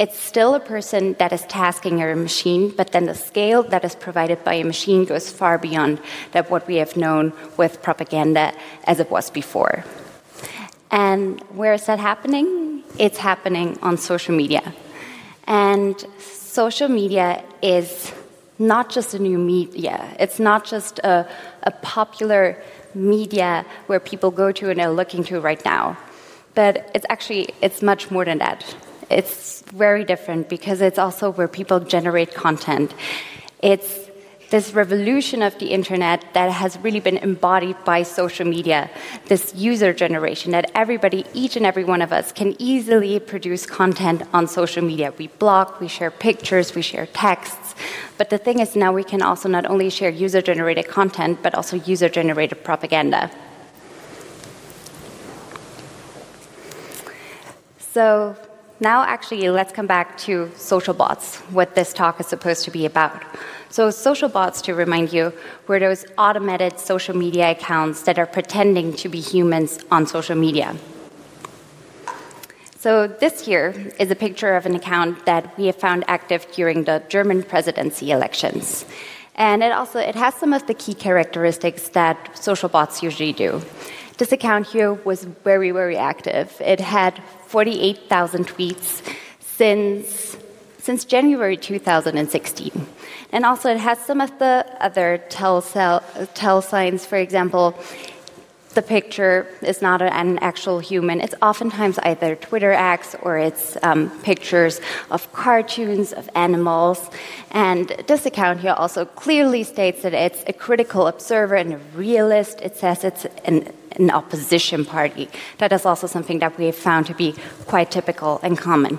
It's 0.00 0.18
still 0.18 0.54
a 0.54 0.60
person 0.60 1.14
that 1.18 1.30
is 1.30 1.42
tasking 1.42 2.02
a 2.02 2.16
machine, 2.16 2.70
but 2.70 2.90
then 2.92 3.04
the 3.04 3.14
scale 3.14 3.62
that 3.64 3.84
is 3.84 3.94
provided 3.94 4.42
by 4.42 4.54
a 4.54 4.64
machine 4.64 5.04
goes 5.04 5.30
far 5.30 5.58
beyond 5.58 6.00
that 6.32 6.50
what 6.50 6.66
we 6.66 6.76
have 6.76 6.96
known 6.96 7.34
with 7.58 7.82
propaganda 7.82 8.54
as 8.84 8.98
it 8.98 9.10
was 9.10 9.28
before. 9.28 9.84
And 10.90 11.38
where 11.50 11.74
is 11.74 11.84
that 11.84 11.98
happening? 11.98 12.82
It's 12.98 13.18
happening 13.18 13.78
on 13.82 13.98
social 13.98 14.34
media. 14.34 14.72
And 15.46 16.02
social 16.18 16.88
media 16.88 17.44
is 17.60 18.10
not 18.58 18.88
just 18.88 19.12
a 19.12 19.18
new 19.18 19.36
media, 19.36 20.08
it's 20.18 20.40
not 20.40 20.64
just 20.64 20.98
a, 21.00 21.28
a 21.64 21.72
popular 21.82 22.56
media 22.94 23.66
where 23.86 24.00
people 24.00 24.30
go 24.30 24.50
to 24.50 24.70
and 24.70 24.80
are 24.80 24.90
looking 24.90 25.24
to 25.24 25.40
right 25.40 25.62
now. 25.62 25.98
But 26.54 26.90
it's 26.94 27.06
actually 27.10 27.50
it's 27.60 27.82
much 27.82 28.10
more 28.10 28.24
than 28.24 28.38
that 28.38 28.64
it's 29.10 29.62
very 29.72 30.04
different 30.04 30.48
because 30.48 30.80
it's 30.80 30.98
also 30.98 31.30
where 31.32 31.48
people 31.48 31.80
generate 31.80 32.34
content. 32.34 32.94
It's 33.62 34.10
this 34.50 34.72
revolution 34.74 35.42
of 35.42 35.56
the 35.58 35.66
internet 35.66 36.24
that 36.34 36.50
has 36.50 36.76
really 36.78 36.98
been 36.98 37.16
embodied 37.18 37.76
by 37.84 38.02
social 38.02 38.46
media, 38.46 38.90
this 39.26 39.54
user 39.54 39.92
generation 39.92 40.50
that 40.52 40.70
everybody, 40.74 41.24
each 41.34 41.56
and 41.56 41.64
every 41.64 41.84
one 41.84 42.02
of 42.02 42.12
us, 42.12 42.32
can 42.32 42.56
easily 42.58 43.20
produce 43.20 43.64
content 43.64 44.22
on 44.34 44.48
social 44.48 44.82
media. 44.82 45.12
We 45.16 45.28
blog, 45.28 45.80
we 45.80 45.86
share 45.86 46.10
pictures, 46.10 46.74
we 46.74 46.82
share 46.82 47.06
texts. 47.06 47.76
But 48.18 48.30
the 48.30 48.38
thing 48.38 48.58
is, 48.58 48.74
now 48.74 48.92
we 48.92 49.04
can 49.04 49.22
also 49.22 49.48
not 49.48 49.66
only 49.66 49.88
share 49.88 50.10
user 50.10 50.42
generated 50.42 50.88
content, 50.88 51.42
but 51.42 51.54
also 51.54 51.76
user 51.76 52.08
generated 52.08 52.64
propaganda. 52.64 53.30
So, 57.78 58.36
now, 58.80 59.02
actually, 59.02 59.50
let's 59.50 59.72
come 59.72 59.86
back 59.86 60.16
to 60.18 60.50
social 60.56 60.94
bots, 60.94 61.36
what 61.50 61.74
this 61.74 61.92
talk 61.92 62.18
is 62.18 62.26
supposed 62.26 62.64
to 62.64 62.70
be 62.70 62.86
about. 62.86 63.22
So, 63.68 63.90
social 63.90 64.30
bots, 64.30 64.62
to 64.62 64.74
remind 64.74 65.12
you, 65.12 65.34
were 65.66 65.78
those 65.78 66.06
automated 66.16 66.80
social 66.80 67.14
media 67.14 67.50
accounts 67.50 68.02
that 68.02 68.18
are 68.18 68.26
pretending 68.26 68.94
to 68.94 69.10
be 69.10 69.20
humans 69.20 69.78
on 69.90 70.06
social 70.06 70.34
media. 70.34 70.76
So, 72.78 73.06
this 73.06 73.44
here 73.44 73.92
is 73.98 74.10
a 74.10 74.16
picture 74.16 74.56
of 74.56 74.64
an 74.64 74.74
account 74.74 75.26
that 75.26 75.58
we 75.58 75.66
have 75.66 75.76
found 75.76 76.04
active 76.08 76.46
during 76.52 76.84
the 76.84 77.02
German 77.10 77.42
presidency 77.42 78.10
elections. 78.10 78.86
And 79.34 79.62
it 79.62 79.72
also 79.72 79.98
it 79.98 80.14
has 80.14 80.34
some 80.34 80.54
of 80.54 80.66
the 80.66 80.74
key 80.74 80.94
characteristics 80.94 81.90
that 81.90 82.38
social 82.38 82.70
bots 82.70 83.02
usually 83.02 83.32
do. 83.32 83.62
This 84.20 84.32
account 84.32 84.66
here 84.66 84.92
was 84.92 85.24
very, 85.24 85.70
very 85.70 85.96
active. 85.96 86.54
It 86.60 86.78
had 86.78 87.22
48,000 87.46 88.46
tweets 88.46 89.00
since, 89.40 90.36
since 90.76 91.06
January 91.06 91.56
2016. 91.56 92.86
And 93.32 93.46
also, 93.46 93.70
it 93.70 93.78
has 93.78 93.98
some 93.98 94.20
of 94.20 94.38
the 94.38 94.66
other 94.78 95.24
tell, 95.30 95.62
tell 96.34 96.60
signs. 96.60 97.06
For 97.06 97.16
example, 97.16 97.74
the 98.74 98.82
picture 98.82 99.46
is 99.62 99.82
not 99.82 100.00
an 100.00 100.38
actual 100.38 100.78
human. 100.78 101.20
It's 101.20 101.34
oftentimes 101.42 101.98
either 102.00 102.36
Twitter 102.36 102.72
acts 102.72 103.16
or 103.22 103.36
it's 103.38 103.76
um, 103.82 104.10
pictures 104.20 104.80
of 105.10 105.32
cartoons 105.32 106.12
of 106.12 106.30
animals. 106.34 107.10
And 107.50 107.88
this 108.06 108.26
account 108.26 108.60
here 108.60 108.74
also 108.76 109.04
clearly 109.04 109.64
states 109.64 110.02
that 110.02 110.14
it's 110.14 110.44
a 110.46 110.52
critical 110.52 111.06
observer 111.08 111.56
and 111.56 111.74
a 111.74 111.78
realist. 111.96 112.60
It 112.60 112.76
says 112.76 113.04
it's 113.04 113.26
an 113.44 113.72
an 113.96 114.10
opposition 114.10 114.84
party. 114.84 115.28
That 115.58 115.72
is 115.72 115.84
also 115.84 116.06
something 116.06 116.38
that 116.38 116.56
we 116.56 116.66
have 116.66 116.76
found 116.76 117.06
to 117.06 117.14
be 117.14 117.34
quite 117.66 117.90
typical 117.90 118.40
and 118.42 118.56
common. 118.56 118.98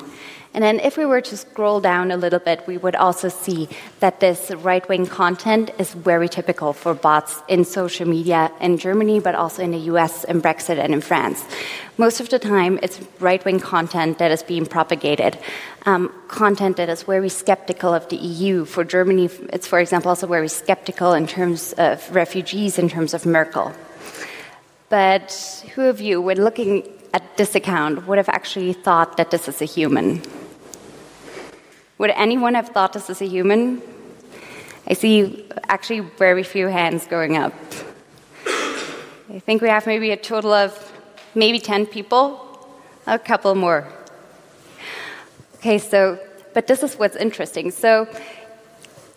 And 0.54 0.62
then, 0.62 0.82
if 0.82 0.98
we 0.98 1.06
were 1.06 1.22
to 1.22 1.38
scroll 1.38 1.80
down 1.80 2.12
a 2.12 2.18
little 2.18 2.40
bit, 2.40 2.68
we 2.68 2.78
would 2.78 2.96
also 2.96 3.30
see 3.30 3.70
that 4.02 4.20
this 4.20 4.52
right 4.52 4.88
wing 4.90 5.06
content 5.06 5.72
is 5.80 5.94
very 5.94 6.28
typical 6.28 6.74
for 6.74 6.94
bots 6.94 7.42
in 7.48 7.64
social 7.64 8.06
media 8.06 8.52
in 8.60 8.78
Germany, 8.78 9.22
but 9.22 9.34
also 9.34 9.64
in 9.64 9.72
the 9.72 9.80
US, 9.92 10.26
in 10.26 10.42
Brexit, 10.42 10.78
and 10.78 10.94
in 10.94 11.00
France. 11.00 11.46
Most 11.98 12.20
of 12.20 12.28
the 12.28 12.38
time, 12.38 12.80
it's 12.84 13.00
right 13.22 13.44
wing 13.46 13.62
content 13.62 14.18
that 14.18 14.30
is 14.30 14.44
being 14.44 14.66
propagated, 14.66 15.38
um, 15.86 16.12
content 16.28 16.76
that 16.76 16.90
is 16.90 17.04
very 17.04 17.30
skeptical 17.30 17.94
of 17.94 18.10
the 18.10 18.18
EU. 18.18 18.66
For 18.66 18.84
Germany, 18.84 19.30
it's, 19.54 19.68
for 19.68 19.80
example, 19.80 20.10
also 20.10 20.28
very 20.28 20.50
skeptical 20.50 21.14
in 21.14 21.28
terms 21.28 21.72
of 21.78 22.14
refugees, 22.14 22.78
in 22.78 22.90
terms 22.90 23.14
of 23.14 23.26
Merkel. 23.26 23.72
But 24.90 25.32
who 25.76 25.84
of 25.86 26.02
you, 26.02 26.22
when 26.22 26.44
looking 26.44 26.86
at 27.14 27.38
this 27.38 27.56
account, 27.56 28.06
would 28.06 28.18
have 28.18 28.28
actually 28.28 28.74
thought 28.74 29.16
that 29.16 29.32
this 29.32 29.48
is 29.48 29.62
a 29.62 29.66
human? 29.66 30.22
Would 32.02 32.10
anyone 32.16 32.56
have 32.56 32.70
thought 32.70 32.94
this 32.94 33.12
is 33.12 33.22
a 33.22 33.28
human? 33.28 33.80
I 34.88 34.94
see 34.94 35.46
actually 35.70 36.00
very 36.00 36.42
few 36.42 36.66
hands 36.66 37.06
going 37.06 37.38
up. 37.38 37.54
I 39.30 39.38
think 39.38 39.62
we 39.62 39.68
have 39.68 39.86
maybe 39.86 40.10
a 40.10 40.18
total 40.18 40.52
of 40.52 40.74
maybe 41.36 41.60
10 41.60 41.86
people, 41.86 42.68
a 43.06 43.20
couple 43.20 43.54
more. 43.54 43.88
Okay, 45.58 45.78
so, 45.78 46.18
but 46.56 46.66
this 46.66 46.82
is 46.82 46.96
what's 46.96 47.16
interesting. 47.16 47.70
So, 47.70 48.08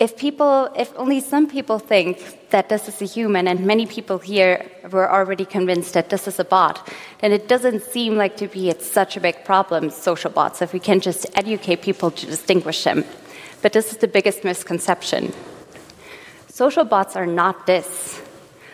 if 0.05 0.19
people, 0.19 0.69
if 0.77 0.93
only 0.97 1.19
some 1.21 1.47
people 1.49 1.79
think 1.79 2.51
that 2.51 2.69
this 2.69 2.89
is 2.91 3.01
a 3.01 3.07
human, 3.07 3.49
and 3.49 3.65
many 3.65 3.87
people 3.87 4.19
here 4.19 4.71
were 4.93 5.11
already 5.11 5.47
convinced 5.47 5.95
that 5.95 6.11
this 6.11 6.29
is 6.29 6.39
a 6.39 6.45
bot, 6.45 6.77
then 7.21 7.33
it 7.33 7.49
doesn't 7.49 7.83
seem 7.83 8.15
like 8.15 8.37
to 8.37 8.47
be 8.47 8.69
it's 8.69 8.87
such 8.87 9.17
a 9.17 9.21
big 9.21 9.37
problem, 9.47 9.89
social 9.89 10.31
bots, 10.31 10.61
if 10.61 10.75
we 10.75 10.79
can 10.79 11.01
just 11.01 11.25
educate 11.35 11.81
people 11.81 12.11
to 12.11 12.27
distinguish 12.27 12.85
them. 12.85 13.03
But 13.63 13.73
this 13.73 13.93
is 13.93 13.97
the 13.97 14.07
biggest 14.07 14.45
misconception. 14.45 15.33
Social 16.49 16.85
bots 16.85 17.17
are 17.17 17.31
not 17.43 17.65
this. 17.67 18.21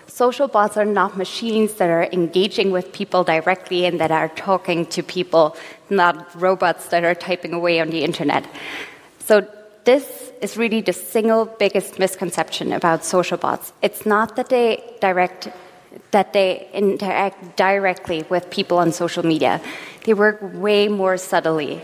Social 0.08 0.49
bots 0.49 0.76
are 0.76 0.90
not 1.00 1.16
machines 1.16 1.75
that 1.75 1.90
are 1.90 2.08
engaging 2.10 2.72
with 2.72 2.92
people 2.92 3.22
directly 3.22 3.87
and 3.87 4.00
that 4.00 4.10
are 4.10 4.30
talking 4.30 4.84
to 4.87 5.00
people, 5.04 5.56
not 5.90 6.14
robots 6.34 6.88
that 6.88 7.04
are 7.04 7.14
typing 7.14 7.52
away 7.52 7.78
on 7.78 7.90
the 7.90 8.02
internet. 8.02 8.44
So 9.20 9.46
this 9.84 10.32
is 10.40 10.56
really 10.56 10.80
the 10.80 10.92
single 10.92 11.46
biggest 11.46 11.99
misconception 11.99 12.72
about 12.72 13.04
social 13.04 13.38
bots. 13.38 13.72
It's 13.82 14.04
not 14.06 14.37
that 14.37 14.49
they 14.49 14.82
direct 15.00 15.49
that 16.12 16.32
they 16.32 16.68
interact 16.72 17.56
directly 17.56 18.25
with 18.28 18.49
people 18.50 18.78
on 18.78 18.92
social 18.92 19.25
media. 19.25 19.60
They 20.04 20.14
work 20.14 20.38
way 20.40 20.88
more 20.88 21.16
subtly. 21.16 21.80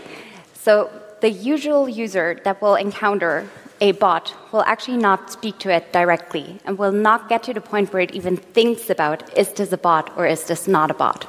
So 0.53 0.89
the 1.21 1.29
usual 1.29 1.89
user 1.89 2.39
that 2.43 2.61
will 2.61 2.75
encounter 2.75 3.49
a 3.81 3.91
bot 3.91 4.33
will 4.51 4.63
actually 4.63 4.97
not 4.97 5.31
speak 5.31 5.59
to 5.59 5.69
it 5.69 5.91
directly 5.93 6.59
and 6.65 6.77
will 6.77 6.91
not 6.91 7.29
get 7.29 7.43
to 7.43 7.53
the 7.53 7.61
point 7.61 7.93
where 7.93 8.01
it 8.01 8.11
even 8.11 8.37
thinks 8.37 8.89
about 8.89 9.37
is 9.37 9.51
this 9.53 9.71
a 9.71 9.77
bot 9.77 10.11
or 10.17 10.25
is 10.25 10.43
this 10.45 10.67
not 10.67 10.89
a 10.89 10.93
bot. 10.93 11.27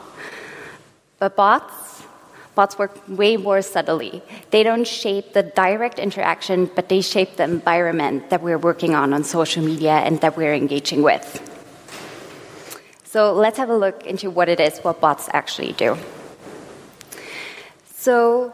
But 1.18 1.36
bots 1.36 1.87
bots 2.58 2.76
work 2.76 2.92
way 3.06 3.36
more 3.36 3.62
subtly. 3.62 4.20
They 4.50 4.64
don't 4.64 4.84
shape 4.84 5.32
the 5.32 5.44
direct 5.44 6.00
interaction, 6.00 6.68
but 6.74 6.88
they 6.88 7.00
shape 7.00 7.36
the 7.36 7.44
environment 7.44 8.30
that 8.30 8.42
we're 8.42 8.58
working 8.58 8.96
on 8.96 9.14
on 9.14 9.22
social 9.22 9.62
media 9.64 9.96
and 10.06 10.20
that 10.22 10.36
we're 10.36 10.54
engaging 10.54 11.00
with. 11.10 11.24
So 13.04 13.32
let's 13.32 13.58
have 13.62 13.70
a 13.70 13.78
look 13.84 14.04
into 14.04 14.28
what 14.28 14.48
it 14.48 14.58
is, 14.58 14.80
what 14.80 15.00
bots 15.00 15.28
actually 15.32 15.72
do. 15.84 15.96
So, 18.06 18.52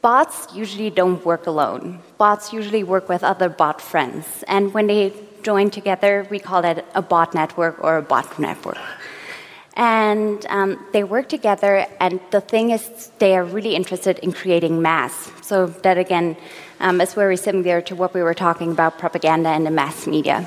bots 0.00 0.36
usually 0.54 0.88
don't 0.88 1.22
work 1.32 1.44
alone. 1.46 2.00
Bots 2.16 2.54
usually 2.54 2.84
work 2.84 3.06
with 3.12 3.22
other 3.22 3.50
bot 3.50 3.82
friends. 3.82 4.24
And 4.48 4.72
when 4.72 4.86
they 4.86 5.12
join 5.42 5.68
together, 5.68 6.26
we 6.30 6.38
call 6.38 6.64
it 6.64 6.86
a 6.94 7.02
bot 7.02 7.34
network 7.34 7.84
or 7.84 7.98
a 7.98 8.02
bot 8.02 8.38
network 8.38 8.80
and 9.80 10.44
um, 10.50 10.78
they 10.92 11.02
work 11.02 11.30
together. 11.30 11.86
And 12.00 12.20
the 12.30 12.42
thing 12.42 12.70
is, 12.70 13.10
they 13.18 13.34
are 13.34 13.42
really 13.42 13.74
interested 13.74 14.18
in 14.18 14.30
creating 14.30 14.82
mass. 14.82 15.32
So 15.40 15.68
that 15.84 15.96
again 15.96 16.36
um, 16.80 17.00
is 17.00 17.14
very 17.14 17.38
similar 17.38 17.80
to 17.82 17.94
what 17.96 18.12
we 18.12 18.22
were 18.22 18.34
talking 18.34 18.72
about 18.72 18.98
propaganda 18.98 19.48
and 19.48 19.64
the 19.64 19.70
mass 19.70 20.06
media. 20.06 20.46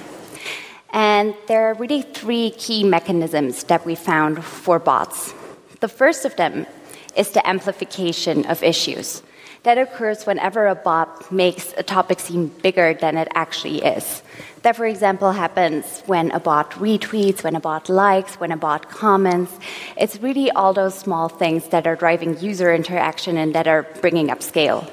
And 0.92 1.34
there 1.48 1.68
are 1.68 1.74
really 1.74 2.04
three 2.04 2.52
key 2.52 2.84
mechanisms 2.84 3.64
that 3.64 3.84
we 3.88 3.96
found 3.96 4.46
for 4.46 4.78
bots. 4.78 5.34
The 5.80 5.88
first 5.88 6.26
of 6.26 6.36
them 6.36 6.68
is 7.16 7.32
the 7.32 7.46
amplification 7.48 8.46
of 8.46 8.62
issues. 8.62 9.24
That 9.64 9.78
occurs 9.78 10.26
whenever 10.26 10.68
a 10.68 10.76
bot 10.76 11.32
makes 11.32 11.74
a 11.78 11.84
topic 11.84 12.20
seem 12.20 12.48
bigger 12.48 12.94
than 12.94 13.16
it 13.16 13.30
actually 13.34 13.82
is. 13.82 14.22
That, 14.64 14.76
for 14.76 14.86
example, 14.86 15.32
happens 15.32 16.04
when 16.06 16.32
a 16.32 16.40
bot 16.40 16.72
retweets, 16.72 17.46
when 17.46 17.56
a 17.56 17.62
bot 17.62 17.88
likes, 17.88 18.36
when 18.42 18.52
a 18.52 18.58
bot 18.58 18.90
comments. 18.90 19.58
It's 19.96 20.18
really 20.22 20.52
all 20.52 20.74
those 20.74 20.96
small 20.96 21.30
things 21.30 21.70
that 21.70 21.88
are 21.88 21.96
driving 21.96 22.38
user 22.40 22.74
interaction 22.74 23.38
and 23.38 23.56
that 23.56 23.68
are 23.68 23.84
bringing 24.02 24.30
up 24.30 24.44
scale. 24.44 24.86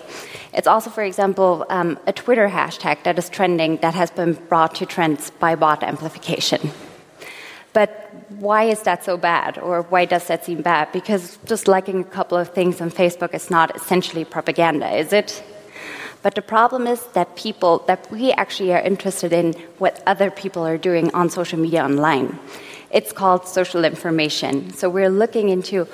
It's 0.55 0.69
also, 0.69 0.89
for 0.89 1.03
example, 1.03 1.67
um, 1.69 1.99
a 2.07 2.13
Twitter 2.13 2.49
hashtag 2.49 3.03
that 3.03 3.19
is 3.19 3.29
trending 3.29 3.79
that 3.79 3.95
has 3.95 4.13
been 4.13 4.35
brought 4.35 4.77
to 4.77 4.87
trends 4.87 5.31
by 5.31 5.57
bot 5.57 5.83
amplification. 5.83 6.71
But 7.73 8.10
why 8.39 8.65
is 8.65 8.83
that 8.83 9.05
so 9.05 9.17
bad, 9.17 9.59
or 9.59 9.83
why 9.83 10.05
does 10.05 10.27
that 10.29 10.45
seem 10.45 10.63
bad? 10.63 10.93
Because 10.93 11.39
just 11.45 11.67
liking 11.67 12.01
a 12.01 12.05
couple 12.05 12.39
of 12.39 12.51
things 12.51 12.81
on 12.81 12.91
Facebook 12.91 13.35
is 13.35 13.51
not 13.51 13.75
essentially 13.75 14.25
propaganda, 14.25 14.89
is 14.97 15.13
it? 15.13 15.43
But 16.23 16.35
the 16.35 16.43
problem 16.43 16.87
is 16.87 17.05
that 17.15 17.35
people, 17.35 17.79
that 17.87 18.11
we 18.11 18.33
actually 18.33 18.73
are 18.73 18.81
interested 18.81 19.33
in 19.33 19.55
what 19.79 20.03
other 20.07 20.31
people 20.31 20.67
are 20.67 20.79
doing 20.79 21.13
on 21.15 21.31
social 21.31 21.59
media 21.59 21.85
online. 21.85 22.39
It's 22.91 23.13
called 23.13 23.49
social 23.49 23.85
information. 23.85 24.73
So 24.75 24.91
we're 24.91 25.11
looking 25.11 25.49
into 25.49 25.87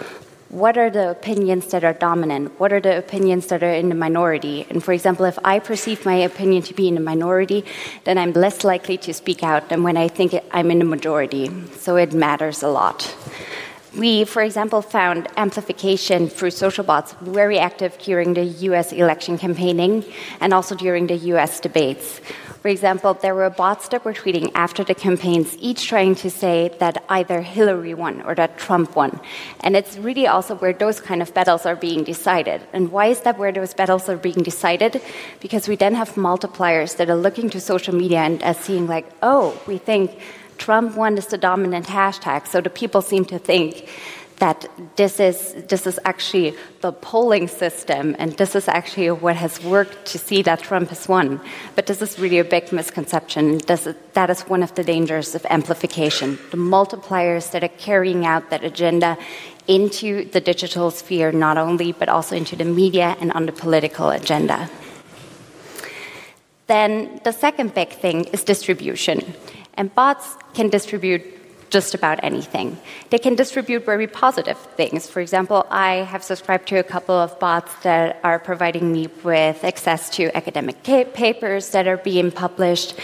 what 0.48 0.78
are 0.78 0.90
the 0.90 1.10
opinions 1.10 1.66
that 1.68 1.82
are 1.82 1.92
dominant? 1.92 2.58
What 2.60 2.72
are 2.72 2.80
the 2.80 2.96
opinions 2.96 3.48
that 3.48 3.62
are 3.62 3.72
in 3.72 3.88
the 3.88 3.94
minority? 3.94 4.66
And 4.70 4.82
for 4.82 4.92
example, 4.92 5.24
if 5.24 5.38
I 5.44 5.58
perceive 5.58 6.06
my 6.06 6.14
opinion 6.14 6.62
to 6.64 6.74
be 6.74 6.86
in 6.86 6.94
the 6.94 7.00
minority, 7.00 7.64
then 8.04 8.16
I'm 8.16 8.32
less 8.32 8.62
likely 8.62 8.96
to 8.98 9.12
speak 9.12 9.42
out 9.42 9.68
than 9.68 9.82
when 9.82 9.96
I 9.96 10.08
think 10.08 10.34
I'm 10.52 10.70
in 10.70 10.78
the 10.78 10.84
majority. 10.84 11.50
So 11.76 11.96
it 11.96 12.12
matters 12.12 12.62
a 12.62 12.68
lot. 12.68 13.14
We, 13.96 14.24
for 14.24 14.42
example, 14.42 14.82
found 14.82 15.26
amplification 15.38 16.28
through 16.28 16.50
social 16.50 16.84
bots 16.84 17.14
very 17.22 17.58
active 17.58 17.96
during 17.98 18.34
the 18.34 18.44
US 18.44 18.92
election 18.92 19.38
campaigning 19.38 20.04
and 20.40 20.52
also 20.52 20.74
during 20.74 21.06
the 21.06 21.16
US 21.32 21.60
debates. 21.60 22.20
For 22.60 22.68
example, 22.68 23.14
there 23.14 23.34
were 23.34 23.48
bots 23.48 23.88
that 23.88 24.04
were 24.04 24.12
tweeting 24.12 24.50
after 24.54 24.84
the 24.84 24.94
campaigns, 24.94 25.56
each 25.60 25.86
trying 25.86 26.14
to 26.16 26.28
say 26.28 26.76
that 26.78 27.04
either 27.08 27.40
Hillary 27.40 27.94
won 27.94 28.20
or 28.22 28.34
that 28.34 28.58
Trump 28.58 28.96
won. 28.96 29.18
And 29.60 29.76
it's 29.76 29.96
really 29.96 30.26
also 30.26 30.56
where 30.56 30.74
those 30.74 31.00
kind 31.00 31.22
of 31.22 31.32
battles 31.32 31.64
are 31.64 31.76
being 31.76 32.04
decided. 32.04 32.60
And 32.74 32.92
why 32.92 33.06
is 33.06 33.20
that 33.20 33.38
where 33.38 33.52
those 33.52 33.72
battles 33.72 34.08
are 34.08 34.16
being 34.16 34.42
decided? 34.42 35.00
Because 35.40 35.68
we 35.68 35.76
then 35.76 35.94
have 35.94 36.16
multipliers 36.16 36.96
that 36.96 37.08
are 37.08 37.16
looking 37.16 37.48
to 37.50 37.60
social 37.60 37.94
media 37.94 38.18
and 38.18 38.42
as 38.42 38.58
seeing 38.58 38.86
like, 38.86 39.06
oh, 39.22 39.58
we 39.66 39.78
think 39.78 40.18
Trump 40.58 40.96
won 40.96 41.18
is 41.18 41.26
the 41.26 41.38
dominant 41.38 41.86
hashtag, 41.86 42.46
so 42.46 42.60
the 42.60 42.70
people 42.70 43.02
seem 43.02 43.25
to 43.26 43.38
think 43.38 43.88
that 44.38 44.68
this 44.96 45.18
is 45.18 45.54
this 45.68 45.86
is 45.86 45.98
actually 46.04 46.54
the 46.82 46.92
polling 46.92 47.48
system 47.48 48.14
and 48.18 48.36
this 48.36 48.54
is 48.54 48.68
actually 48.68 49.10
what 49.10 49.36
has 49.36 49.62
worked 49.64 50.04
to 50.04 50.18
see 50.18 50.42
that 50.42 50.60
Trump 50.60 50.90
has 50.90 51.08
won. 51.08 51.40
But 51.75 51.86
this 51.86 52.02
is 52.02 52.18
really 52.18 52.38
a 52.38 52.44
big 52.44 52.72
misconception. 52.72 53.58
That 53.58 54.30
is 54.30 54.42
one 54.42 54.62
of 54.62 54.75
the 54.75 54.84
dangers 54.84 55.34
of 55.34 55.46
amplification. 55.48 56.38
The 56.50 56.58
multipliers 56.58 57.50
that 57.52 57.64
are 57.64 57.76
carrying 57.78 58.26
out 58.26 58.50
that 58.50 58.62
agenda 58.62 59.16
into 59.66 60.26
the 60.30 60.40
digital 60.40 60.90
sphere, 60.90 61.32
not 61.32 61.56
only, 61.56 61.92
but 61.92 62.08
also 62.08 62.36
into 62.36 62.56
the 62.56 62.64
media 62.64 63.16
and 63.20 63.32
on 63.32 63.46
the 63.46 63.52
political 63.52 64.10
agenda. 64.10 64.68
Then 66.66 67.20
the 67.25 67.32
second 67.32 67.75
big 67.75 67.90
thing 67.90 68.25
is 68.26 68.44
distribution. 68.44 69.34
And 69.76 69.95
bots 69.95 70.37
can 70.54 70.68
distribute 70.68 71.23
just 71.71 71.95
about 71.95 72.21
anything. 72.23 72.78
They 73.11 73.18
can 73.18 73.35
distribute 73.35 73.85
very 73.85 74.06
positive 74.06 74.59
things. 74.76 75.09
For 75.09 75.21
example, 75.21 75.66
I 75.71 75.97
have 76.12 76.23
subscribed 76.23 76.68
to 76.68 76.76
a 76.76 76.83
couple 76.83 77.14
of 77.14 77.38
bots 77.40 77.75
that 77.83 78.21
are 78.23 78.38
providing 78.38 78.92
me 78.92 79.09
with 79.25 79.64
access 79.64 80.09
to 80.11 80.35
academic 80.37 80.83
papers 80.83 81.71
that 81.71 81.87
are 81.88 81.97
being 81.97 82.30
published. 82.30 82.95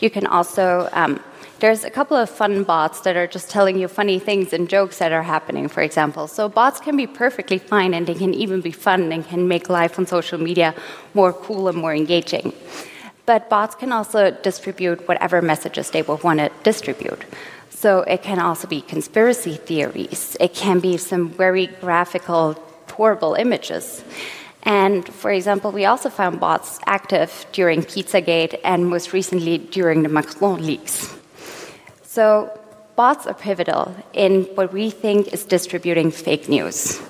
You 0.00 0.08
can 0.08 0.26
also 0.26 0.88
um, 0.92 1.20
there's 1.62 1.84
a 1.84 1.90
couple 1.90 2.16
of 2.16 2.28
fun 2.28 2.64
bots 2.64 3.02
that 3.02 3.16
are 3.16 3.28
just 3.28 3.48
telling 3.48 3.78
you 3.78 3.86
funny 3.86 4.18
things 4.18 4.52
and 4.52 4.68
jokes 4.68 4.98
that 4.98 5.12
are 5.12 5.22
happening, 5.22 5.68
for 5.68 5.80
example. 5.80 6.26
So 6.26 6.48
bots 6.48 6.80
can 6.80 6.96
be 6.96 7.06
perfectly 7.06 7.58
fine 7.58 7.94
and 7.94 8.04
they 8.04 8.14
can 8.14 8.34
even 8.34 8.60
be 8.60 8.72
fun 8.72 9.12
and 9.12 9.24
can 9.24 9.46
make 9.46 9.68
life 9.68 9.96
on 9.96 10.04
social 10.04 10.40
media 10.40 10.74
more 11.14 11.32
cool 11.32 11.68
and 11.68 11.78
more 11.78 11.94
engaging. 11.94 12.52
But 13.24 13.48
bots 13.48 13.74
can 13.74 13.92
also 13.92 14.30
distribute 14.30 15.06
whatever 15.06 15.40
messages 15.40 15.90
they 15.90 16.02
will 16.02 16.18
want 16.18 16.40
to 16.40 16.50
distribute. 16.64 17.24
So 17.70 18.00
it 18.02 18.22
can 18.22 18.38
also 18.38 18.66
be 18.68 18.80
conspiracy 18.80 19.56
theories. 19.56 20.36
It 20.40 20.54
can 20.54 20.80
be 20.80 20.96
some 20.96 21.30
very 21.30 21.66
graphical, 21.66 22.54
horrible 22.90 23.34
images. 23.34 24.04
And 24.62 25.08
for 25.08 25.30
example, 25.32 25.72
we 25.72 25.84
also 25.84 26.08
found 26.08 26.38
bots 26.38 26.78
active 26.86 27.46
during 27.52 27.82
Pizzagate 27.82 28.60
and 28.64 28.88
most 28.88 29.12
recently 29.12 29.58
during 29.58 30.02
the 30.02 30.08
Macron 30.08 30.64
leaks. 30.64 31.12
So 32.04 32.56
bots 32.94 33.26
are 33.26 33.34
pivotal 33.34 33.94
in 34.12 34.44
what 34.54 34.72
we 34.72 34.90
think 34.90 35.32
is 35.32 35.44
distributing 35.44 36.10
fake 36.10 36.48
news. 36.48 37.00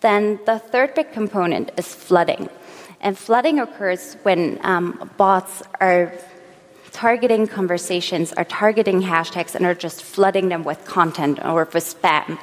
Then 0.00 0.38
the 0.46 0.58
third 0.58 0.94
big 0.94 1.12
component 1.12 1.72
is 1.76 1.94
flooding. 1.94 2.48
And 3.04 3.18
flooding 3.18 3.60
occurs 3.60 4.16
when 4.22 4.58
um, 4.62 5.10
bots 5.18 5.62
are 5.78 6.10
targeting 6.92 7.46
conversations, 7.46 8.32
are 8.32 8.46
targeting 8.46 9.02
hashtags, 9.02 9.54
and 9.54 9.66
are 9.66 9.74
just 9.74 10.02
flooding 10.02 10.48
them 10.48 10.64
with 10.64 10.82
content 10.86 11.38
or 11.44 11.68
with 11.74 11.84
spam. 11.84 12.38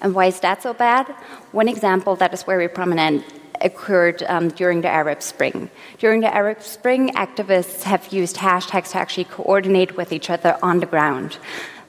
And 0.00 0.12
why 0.12 0.26
is 0.26 0.40
that 0.40 0.60
so 0.64 0.74
bad? 0.74 1.06
One 1.52 1.68
example 1.68 2.16
that 2.16 2.34
is 2.34 2.42
very 2.42 2.68
prominent 2.68 3.24
occurred 3.60 4.24
um, 4.24 4.48
during 4.48 4.80
the 4.80 4.88
Arab 4.88 5.22
Spring. 5.22 5.70
During 5.98 6.20
the 6.20 6.34
Arab 6.34 6.62
Spring, 6.62 7.10
activists 7.14 7.84
have 7.84 8.12
used 8.12 8.36
hashtags 8.36 8.90
to 8.90 8.98
actually 8.98 9.24
coordinate 9.24 9.96
with 9.96 10.12
each 10.12 10.30
other 10.30 10.58
on 10.64 10.80
the 10.80 10.86
ground. 10.86 11.38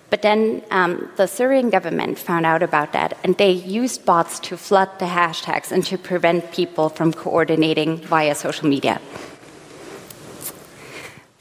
But 0.09 0.21
then 0.21 0.63
um, 0.71 1.09
the 1.17 1.27
Syrian 1.27 1.69
government 1.69 2.17
found 2.17 2.45
out 2.45 2.63
about 2.63 2.93
that, 2.93 3.17
and 3.23 3.37
they 3.37 3.51
used 3.51 4.05
bots 4.05 4.39
to 4.39 4.55
flood 4.55 4.89
the 4.99 5.05
hashtags 5.05 5.71
and 5.71 5.85
to 5.85 5.97
prevent 5.97 6.51
people 6.53 6.87
from 6.89 7.11
coordinating 7.11 7.97
via 7.97 8.33
social 8.33 8.69
media. 8.69 9.01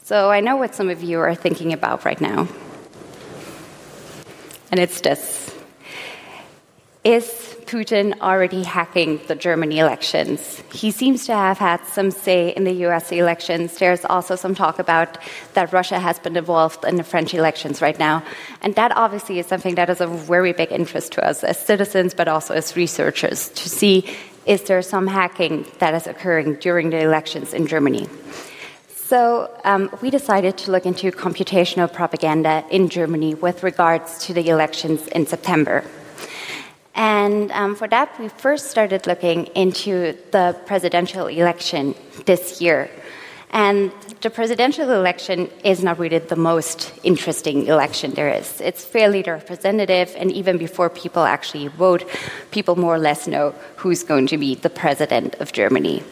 So 0.03 0.31
I 0.31 0.41
know 0.41 0.57
what 0.57 0.75
some 0.75 0.89
of 0.89 1.03
you 1.03 1.21
are 1.21 1.35
thinking 1.35 1.73
about 1.73 2.05
right 2.05 2.21
now. 2.21 2.49
And 4.71 4.81
it's 4.81 5.01
this 5.01 5.46
Is 7.07 7.55
Putin 7.67 8.19
already 8.21 8.65
hacking 8.65 9.21
the 9.29 9.37
German 9.37 9.71
elections. 9.71 10.61
He 10.73 10.91
seems 10.91 11.25
to 11.27 11.35
have 11.35 11.57
had 11.57 11.85
some 11.87 12.11
say 12.11 12.49
in 12.49 12.65
the 12.65 12.73
US 12.87 13.13
elections. 13.13 13.79
There's 13.79 14.05
also 14.05 14.35
some 14.35 14.57
talk 14.57 14.81
about 14.81 15.17
that 15.55 15.73
Russia 15.73 16.01
has 16.01 16.19
been 16.19 16.37
involved 16.37 16.85
in 16.85 16.97
the 16.97 17.05
French 17.05 17.33
elections 17.33 17.81
right 17.81 17.97
now. 17.97 18.25
And 18.61 18.75
that 18.75 18.91
obviously 18.97 19.39
is 19.39 19.47
something 19.47 19.77
that 19.77 19.89
is 19.89 20.01
of 20.01 20.11
very 20.27 20.53
big 20.53 20.73
interest 20.73 21.13
to 21.13 21.25
us 21.25 21.45
as 21.45 21.61
citizens, 21.61 22.13
but 22.13 22.27
also 22.27 22.55
as 22.55 22.75
researchers 22.75 23.51
to 23.51 23.69
see 23.69 24.05
is 24.45 24.65
there 24.65 24.83
some 24.83 25.07
hacking 25.07 25.65
that 25.79 25.95
is 25.95 26.09
occurring 26.09 26.55
during 26.55 26.91
the 26.91 27.01
elections 27.01 27.55
in 27.55 27.69
Germany. 27.69 28.09
So 28.89 29.49
um, 29.63 29.91
we 30.03 30.11
decided 30.11 30.59
to 30.59 30.73
look 30.73 30.87
into 30.87 31.13
computational 31.13 31.93
propaganda 31.93 32.65
in 32.69 32.89
Germany 32.89 33.37
with 33.37 33.63
regards 33.63 34.27
to 34.27 34.35
the 34.35 34.49
elections 34.49 35.07
in 35.07 35.29
September. 35.29 35.85
And 36.97 37.53
um, 37.53 37.77
for 37.77 37.87
that, 37.89 38.19
we 38.19 38.29
first 38.29 38.71
started 38.71 39.07
looking 39.07 39.47
into 39.55 40.17
the 40.33 40.57
presidential 40.65 41.27
election 41.27 41.95
this 42.25 42.61
year. 42.61 42.91
And 43.51 43.93
the 44.23 44.31
presidential 44.31 44.91
election 44.91 45.49
is 45.63 45.85
not 45.85 45.99
really 45.99 46.19
the 46.19 46.37
most 46.37 46.93
interesting 47.05 47.67
election 47.67 48.13
there 48.15 48.31
is. 48.31 48.61
It's 48.61 48.85
fairly 48.85 49.23
representative, 49.23 50.15
and 50.17 50.33
even 50.33 50.59
before 50.59 50.91
people 50.91 51.23
actually 51.23 51.69
vote, 51.69 52.09
people 52.51 52.77
more 52.77 52.95
or 52.95 52.99
less 52.99 53.27
know 53.27 53.55
who's 53.77 54.03
going 54.03 54.27
to 54.29 54.39
be 54.39 54.57
the 54.57 54.71
president 54.71 55.37
of 55.37 55.53
Germany 55.53 56.03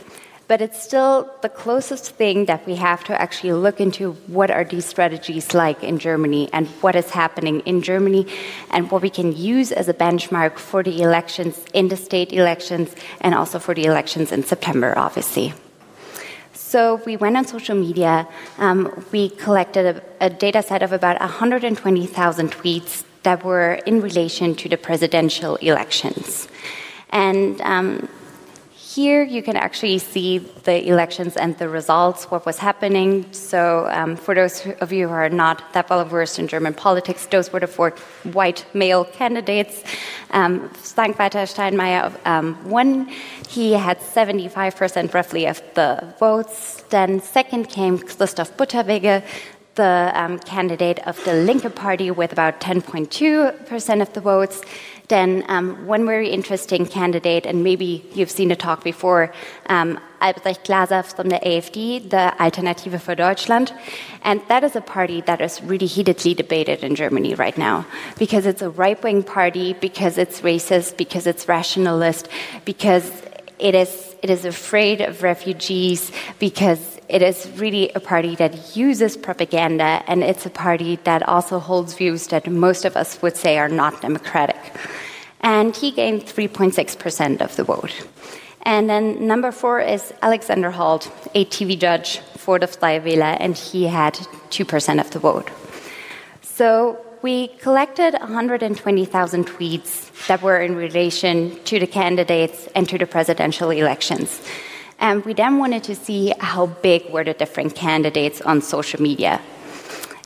but 0.47 0.61
it's 0.61 0.83
still 0.83 1.31
the 1.43 1.49
closest 1.49 2.11
thing 2.11 2.45
that 2.47 2.67
we 2.67 2.75
have 2.75 3.03
to 3.05 3.21
actually 3.21 3.53
look 3.53 3.81
into 3.81 4.13
what 4.27 4.51
are 4.51 4.65
these 4.65 4.85
strategies 4.85 5.55
like 5.55 5.83
in 5.83 5.99
Germany 5.99 6.51
and 6.53 6.67
what 6.83 6.95
is 6.95 7.11
happening 7.11 7.61
in 7.61 7.81
Germany 7.81 8.27
and 8.71 8.91
what 8.91 9.03
we 9.03 9.11
can 9.11 9.35
use 9.35 9.73
as 9.73 9.89
a 9.89 9.95
benchmark 9.95 10.59
for 10.59 10.83
the 10.83 11.01
elections 11.03 11.65
in 11.73 11.89
the 11.89 11.97
state 11.97 12.33
elections 12.33 12.95
and 13.21 13.35
also 13.35 13.59
for 13.59 13.75
the 13.75 13.85
elections 13.85 14.33
in 14.33 14.43
September, 14.43 14.93
obviously. 14.97 15.55
So 16.53 17.01
we 17.07 17.17
went 17.17 17.37
on 17.37 17.47
social 17.47 17.77
media. 17.77 18.27
Um, 18.59 19.05
we 19.13 19.31
collected 19.31 20.03
a, 20.21 20.27
a 20.27 20.31
data 20.31 20.63
set 20.63 20.83
of 20.83 20.93
about 20.93 21.21
120,000 21.21 22.53
tweets 22.53 23.05
that 23.23 23.45
were 23.45 23.75
in 23.87 24.01
relation 24.01 24.55
to 24.57 24.69
the 24.69 24.77
presidential 24.77 25.57
elections. 25.57 26.49
And 27.11 27.61
um, 27.63 28.09
here 28.95 29.25
you 29.25 29.43
can 29.43 29.57
actually 29.57 29.99
see 29.99 30.39
the 30.39 30.87
elections 30.89 31.37
and 31.37 31.59
the 31.59 31.69
results, 31.69 32.31
what 32.31 32.47
was 32.47 32.59
happening. 32.59 33.27
So, 33.33 33.89
um, 33.91 34.15
for 34.17 34.35
those 34.35 34.67
of 34.81 34.93
you 34.93 35.09
who 35.09 35.15
are 35.15 35.29
not 35.29 35.73
that 35.73 35.91
well 35.91 36.05
versed 36.05 36.39
in 36.39 36.47
German 36.47 36.75
politics, 36.75 37.27
those 37.27 37.53
were 37.53 37.61
the 37.61 37.67
four 37.67 37.91
white 38.39 38.65
male 38.73 39.05
candidates. 39.05 39.83
Um, 40.31 40.69
Frank-Walter 40.71 41.45
Steinmeier 41.55 42.13
um, 42.25 42.47
won. 42.71 43.09
He 43.49 43.73
had 43.73 43.99
75% 43.99 45.13
roughly 45.13 45.47
of 45.47 45.61
the 45.75 46.15
votes. 46.21 46.85
Then, 46.91 47.21
second 47.21 47.69
came 47.69 47.99
Christoph 47.99 48.57
Butterwege, 48.57 49.25
the 49.75 50.13
um, 50.15 50.39
candidate 50.39 51.01
of 51.07 51.23
the 51.25 51.35
Linke 51.35 51.75
Party 51.75 52.11
with 52.11 52.33
about 52.33 52.61
10.2% 52.61 54.03
of 54.03 54.13
the 54.13 54.21
votes. 54.21 54.63
Then, 55.09 55.45
um, 55.49 55.87
one 55.87 56.07
very 56.07 56.31
interesting 56.31 56.87
candidate, 56.87 57.45
and 57.45 57.63
maybe 57.63 58.05
you've 58.15 58.31
seen 58.31 58.49
the 58.49 58.57
talk 58.57 58.83
before, 58.83 59.33
um, 59.69 60.01
Albrecht 60.23 60.65
Glaser 60.65 61.03
from 61.03 61.29
the 61.29 61.39
AfD, 61.45 62.09
the 62.09 62.33
Alternative 62.41 62.95
für 62.95 63.15
Deutschland. 63.15 63.75
And 64.23 64.41
that 64.49 64.65
is 64.65 64.75
a 64.75 64.81
party 64.81 65.21
that 65.23 65.43
is 65.43 65.63
really 65.63 65.87
heatedly 65.87 66.33
debated 66.33 66.83
in 66.83 66.95
Germany 66.95 67.35
right 67.35 67.59
now 67.59 67.85
because 68.19 68.47
it's 68.47 68.63
a 68.63 68.71
right 68.71 69.01
wing 69.03 69.23
party, 69.23 69.75
because 69.75 70.17
it's 70.17 70.41
racist, 70.41 70.97
because 70.97 71.27
it's 71.27 71.47
rationalist, 71.47 72.29
because 72.65 73.13
it 73.59 73.75
is, 73.75 74.17
it 74.23 74.31
is 74.31 74.47
afraid 74.47 75.03
of 75.03 75.23
refugees, 75.23 76.11
because 76.39 76.94
it 77.09 77.23
is 77.23 77.51
really 77.57 77.91
a 77.91 78.01
party 78.01 78.35
that 78.37 78.77
uses 78.77 79.17
propaganda, 79.17 80.03
and 80.07 80.23
it's 80.23 80.47
a 80.47 80.51
party 80.51 80.97
that 81.05 81.23
also 81.29 81.59
holds 81.59 81.95
views 81.95 82.29
that 82.29 82.51
most 82.51 82.85
of 82.85 82.97
us 82.97 83.21
would 83.23 83.37
say 83.37 83.59
are 83.59 83.69
not 83.69 84.01
democratic. 84.01 84.57
And 85.41 85.77
he 85.77 85.91
gained 85.91 86.23
3.6% 86.23 87.41
of 87.41 87.55
the 87.57 87.65
vote. 87.65 88.07
And 88.63 88.89
then 88.89 89.27
number 89.27 89.53
four 89.53 89.81
is 89.81 90.13
Alexander 90.23 90.71
Hold, 90.71 91.11
a 91.35 91.45
TV 91.45 91.79
judge 91.79 92.19
for 92.39 92.59
the 92.59 92.67
Wähler, 92.67 93.37
and 93.39 93.57
he 93.57 93.87
had 93.87 94.15
2% 94.15 95.01
of 95.01 95.11
the 95.11 95.19
vote. 95.19 95.51
So 96.43 96.99
we 97.21 97.49
collected 97.49 98.15
120,000 98.15 99.47
tweets 99.47 100.27
that 100.27 100.43
were 100.43 100.61
in 100.61 100.77
relation 100.77 101.59
to 101.65 101.79
the 101.79 101.87
candidates 101.87 102.69
and 102.75 102.89
to 102.89 102.97
the 102.97 103.07
presidential 103.07 103.71
elections. 103.71 104.41
And 105.05 105.23
we 105.27 105.35
then 105.35 105.59
wanted 105.59 105.85
to 105.85 105.95
see 105.95 106.33
how 106.41 106.65
big 106.65 107.11
were 107.11 107.25
the 107.25 107.35
different 107.35 107.75
candidates 107.75 108.41
on 108.41 108.63
social 108.63 109.03
media. 109.03 109.39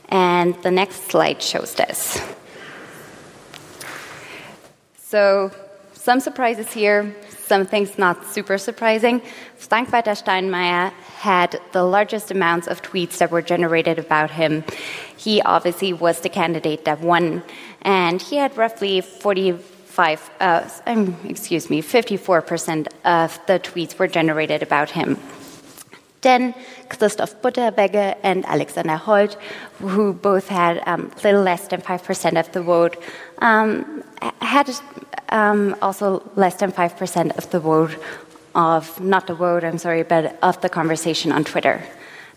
And 0.07 0.55
the 0.63 0.71
next 0.71 1.11
slide 1.11 1.41
shows 1.41 1.75
this. 1.75 2.17
So, 4.95 5.51
some 5.91 6.21
surprises 6.21 6.71
here, 6.71 7.13
some 7.39 7.65
things 7.65 7.97
not 7.97 8.25
super 8.25 8.57
surprising. 8.57 9.21
Frank-Walter 9.57 10.11
Steinmeier 10.11 10.93
had 11.17 11.59
the 11.73 11.83
largest 11.83 12.31
amounts 12.31 12.67
of 12.67 12.81
tweets 12.81 13.17
that 13.17 13.31
were 13.31 13.41
generated 13.41 13.99
about 13.99 14.31
him. 14.31 14.63
He 15.17 15.41
obviously 15.41 15.91
was 15.91 16.21
the 16.21 16.29
candidate 16.29 16.85
that 16.85 17.01
won, 17.01 17.43
and 17.81 18.21
he 18.21 18.37
had 18.37 18.55
roughly 18.55 19.01
45, 19.89 20.31
uh, 20.39 20.69
um, 20.85 21.17
excuse 21.25 21.69
me, 21.69 21.81
54% 21.81 22.87
of 23.05 23.39
the 23.47 23.59
tweets 23.59 23.97
were 23.97 24.07
generated 24.07 24.61
about 24.61 24.91
him. 24.91 25.17
Then 26.21 26.53
Christoph 26.89 27.41
Butterwege 27.41 28.15
and 28.23 28.45
Alexander 28.45 28.97
Hold, 28.97 29.35
who 29.79 30.13
both 30.13 30.47
had 30.47 30.83
um, 30.85 31.11
a 31.17 31.23
little 31.23 31.41
less 31.41 31.67
than 31.67 31.81
5% 31.81 32.39
of 32.39 32.51
the 32.51 32.61
vote, 32.61 33.01
um, 33.39 34.03
had 34.41 34.69
um, 35.29 35.75
also 35.81 36.21
less 36.35 36.55
than 36.55 36.71
5% 36.71 37.37
of 37.37 37.49
the 37.49 37.59
vote 37.59 37.97
of, 38.53 38.99
not 39.01 39.27
the 39.27 39.33
vote, 39.33 39.63
I'm 39.63 39.77
sorry, 39.77 40.03
but 40.03 40.37
of 40.43 40.61
the 40.61 40.69
conversation 40.69 41.31
on 41.31 41.43
Twitter. 41.43 41.83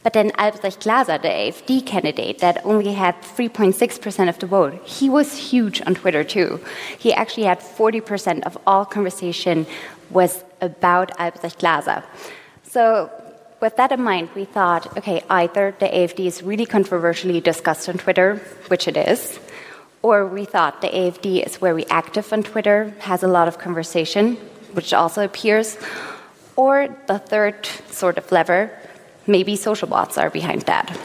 But 0.03 0.15
then 0.15 0.33
Albrecht 0.37 0.81
Glaser, 0.81 1.19
the 1.19 1.29
AfD 1.29 1.87
candidate, 1.87 2.39
that 2.39 2.65
only 2.65 2.93
had 2.93 3.15
3.6% 3.23 4.29
of 4.29 4.39
the 4.39 4.47
vote, 4.47 4.75
he 4.85 5.09
was 5.09 5.37
huge 5.37 5.81
on 5.87 5.95
Twitter 5.95 6.25
too. 6.25 6.61
He 6.99 7.13
actually 7.13 7.45
had 7.45 7.61
40% 7.61 8.43
of 8.43 8.59
all 8.67 8.85
conversation 8.85 9.67
was 10.11 10.43
about 10.61 11.13
Albrecht 11.21 11.61
Glaser. 11.61 12.03
So 12.65 13.11
with 13.61 13.77
that 13.77 13.93
in 13.93 14.03
mind, 14.03 14.29
we 14.35 14.45
thought, 14.45 14.97
okay, 14.99 15.23
either 15.31 15.75
the 15.79 15.87
AfD 15.87 16.27
is 16.27 16.43
really 16.43 16.67
controversially 16.67 17.41
discussed 17.41 17.89
on 17.89 17.97
Twitter, 17.97 18.37
which 18.67 18.89
it 18.89 18.97
is, 18.97 19.39
or 20.03 20.27
we 20.27 20.45
thought 20.45 20.81
the 20.81 20.89
AfD 20.89 21.47
is 21.47 21.59
very 21.59 21.89
active 21.89 22.33
on 22.33 22.43
Twitter, 22.43 22.93
has 22.99 23.23
a 23.23 23.29
lot 23.29 23.47
of 23.47 23.59
conversation, 23.59 24.35
which 24.73 24.93
also 24.93 25.25
appears. 25.25 25.79
Or 26.57 26.89
the 27.07 27.19
third 27.19 27.65
sort 27.89 28.19
of 28.19 28.31
lever, 28.33 28.71
maybe 29.27 29.57
social 29.57 29.89
bots 29.89 30.19
are 30.19 30.31
behind 30.31 30.63
that. 30.63 30.99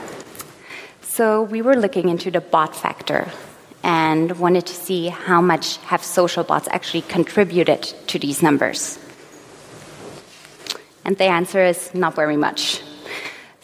So 1.02 1.44
we 1.44 1.62
were 1.62 1.76
looking 1.76 2.10
into 2.10 2.32
the 2.32 2.42
bot 2.42 2.76
factor 2.76 3.32
and 3.84 4.38
wanted 4.40 4.66
to 4.66 4.74
see 4.74 5.08
how 5.08 5.42
much 5.42 5.78
have 5.78 6.04
social 6.04 6.44
bots 6.44 6.68
actually 6.72 7.02
contributed 7.02 7.84
to 8.08 8.20
these 8.20 8.44
numbers. 8.44 9.00
And 11.06 11.18
the 11.18 11.26
answer 11.26 11.64
is 11.64 11.94
not 11.94 12.16
very 12.16 12.38
much. 12.38 12.82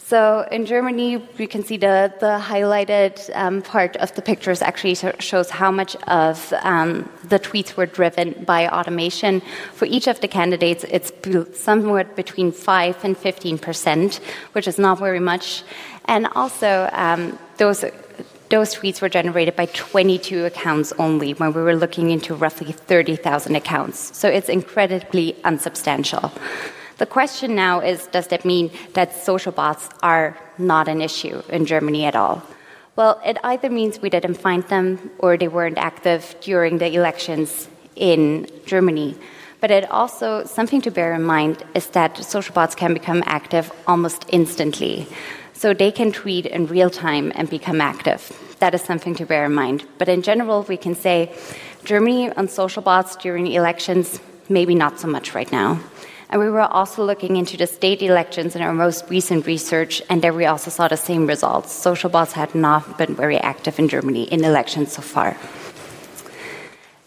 So 0.06 0.46
in 0.52 0.66
Germany, 0.66 1.12
you 1.38 1.48
can 1.48 1.64
see 1.64 1.78
the, 1.78 2.12
the 2.20 2.38
highlighted 2.38 3.30
um, 3.34 3.62
part 3.62 3.96
of 3.96 4.14
the 4.14 4.20
pictures 4.20 4.60
actually 4.60 4.96
shows 5.18 5.48
how 5.48 5.70
much 5.70 5.96
of 6.06 6.52
um, 6.60 7.08
the 7.30 7.38
tweets 7.38 7.74
were 7.74 7.86
driven 7.86 8.44
by 8.44 8.68
automation. 8.68 9.40
For 9.72 9.86
each 9.86 10.06
of 10.06 10.20
the 10.20 10.28
candidates, 10.28 10.84
it's 10.84 11.10
somewhat 11.58 12.16
between 12.16 12.52
5 12.52 13.02
and 13.02 13.16
15 13.16 13.56
percent, 13.56 14.20
which 14.52 14.68
is 14.68 14.78
not 14.78 14.98
very 14.98 15.20
much. 15.20 15.62
And 16.04 16.26
also, 16.34 16.90
um, 16.92 17.38
those 17.56 17.82
those 18.50 18.74
tweets 18.74 19.00
were 19.00 19.08
generated 19.08 19.56
by 19.56 19.66
22 19.66 20.44
accounts 20.44 20.92
only 20.98 21.32
when 21.32 21.54
we 21.54 21.62
were 21.62 21.74
looking 21.74 22.10
into 22.10 22.34
roughly 22.34 22.72
30,000 22.72 23.56
accounts. 23.56 24.16
So 24.16 24.28
it's 24.28 24.50
incredibly 24.50 25.34
unsubstantial. 25.44 26.30
The 27.04 27.10
question 27.10 27.54
now 27.54 27.80
is 27.80 28.06
does 28.06 28.28
that 28.28 28.46
mean 28.46 28.70
that 28.94 29.12
social 29.12 29.52
bots 29.52 29.90
are 30.02 30.38
not 30.56 30.88
an 30.88 31.02
issue 31.02 31.42
in 31.50 31.66
Germany 31.66 32.06
at 32.06 32.16
all? 32.16 32.42
Well, 32.96 33.20
it 33.26 33.36
either 33.44 33.68
means 33.68 34.00
we 34.00 34.08
didn't 34.08 34.40
find 34.40 34.64
them 34.68 35.10
or 35.18 35.36
they 35.36 35.48
weren't 35.48 35.76
active 35.76 36.34
during 36.40 36.78
the 36.78 36.90
elections 36.94 37.68
in 37.94 38.48
Germany. 38.64 39.18
But 39.60 39.70
it 39.70 39.84
also, 39.90 40.44
something 40.46 40.80
to 40.80 40.90
bear 40.90 41.12
in 41.12 41.24
mind 41.24 41.62
is 41.74 41.88
that 41.88 42.24
social 42.24 42.54
bots 42.54 42.74
can 42.74 42.94
become 42.94 43.22
active 43.26 43.70
almost 43.86 44.24
instantly. 44.30 45.06
So 45.52 45.74
they 45.74 45.92
can 45.92 46.10
tweet 46.10 46.46
in 46.46 46.68
real 46.68 46.88
time 46.88 47.32
and 47.34 47.50
become 47.50 47.82
active. 47.82 48.32
That 48.60 48.74
is 48.74 48.80
something 48.80 49.14
to 49.16 49.26
bear 49.26 49.44
in 49.44 49.52
mind. 49.52 49.84
But 49.98 50.08
in 50.08 50.22
general, 50.22 50.62
we 50.62 50.78
can 50.78 50.94
say 50.94 51.36
Germany 51.84 52.32
on 52.32 52.48
social 52.48 52.80
bots 52.80 53.14
during 53.16 53.46
elections, 53.48 54.20
maybe 54.48 54.74
not 54.74 54.98
so 54.98 55.06
much 55.06 55.34
right 55.34 55.52
now. 55.52 55.80
And 56.34 56.42
we 56.42 56.50
were 56.50 56.62
also 56.62 57.04
looking 57.04 57.36
into 57.36 57.56
the 57.56 57.68
state 57.68 58.02
elections 58.02 58.56
in 58.56 58.62
our 58.62 58.72
most 58.72 59.08
recent 59.08 59.46
research, 59.46 60.02
and 60.10 60.20
there 60.20 60.32
we 60.32 60.46
also 60.46 60.68
saw 60.68 60.88
the 60.88 60.96
same 60.96 61.28
results. 61.28 61.70
Social 61.70 62.10
bots 62.10 62.32
had 62.32 62.56
not 62.56 62.98
been 62.98 63.14
very 63.14 63.38
active 63.38 63.78
in 63.78 63.88
Germany 63.88 64.24
in 64.24 64.42
elections 64.42 64.90
so 64.94 65.00
far. 65.00 65.36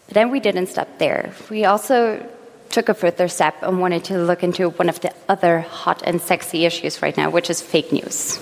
But 0.06 0.14
then 0.14 0.30
we 0.30 0.40
didn't 0.40 0.68
stop 0.68 0.88
there. 0.96 1.34
We 1.50 1.66
also 1.66 2.26
took 2.70 2.88
a 2.88 2.94
further 2.94 3.28
step 3.28 3.62
and 3.62 3.82
wanted 3.82 4.04
to 4.04 4.16
look 4.16 4.42
into 4.42 4.70
one 4.70 4.88
of 4.88 4.98
the 5.00 5.12
other 5.28 5.60
hot 5.60 6.00
and 6.06 6.22
sexy 6.22 6.64
issues 6.64 7.02
right 7.02 7.14
now, 7.14 7.28
which 7.28 7.50
is 7.50 7.60
fake 7.60 7.92
news. 7.92 8.40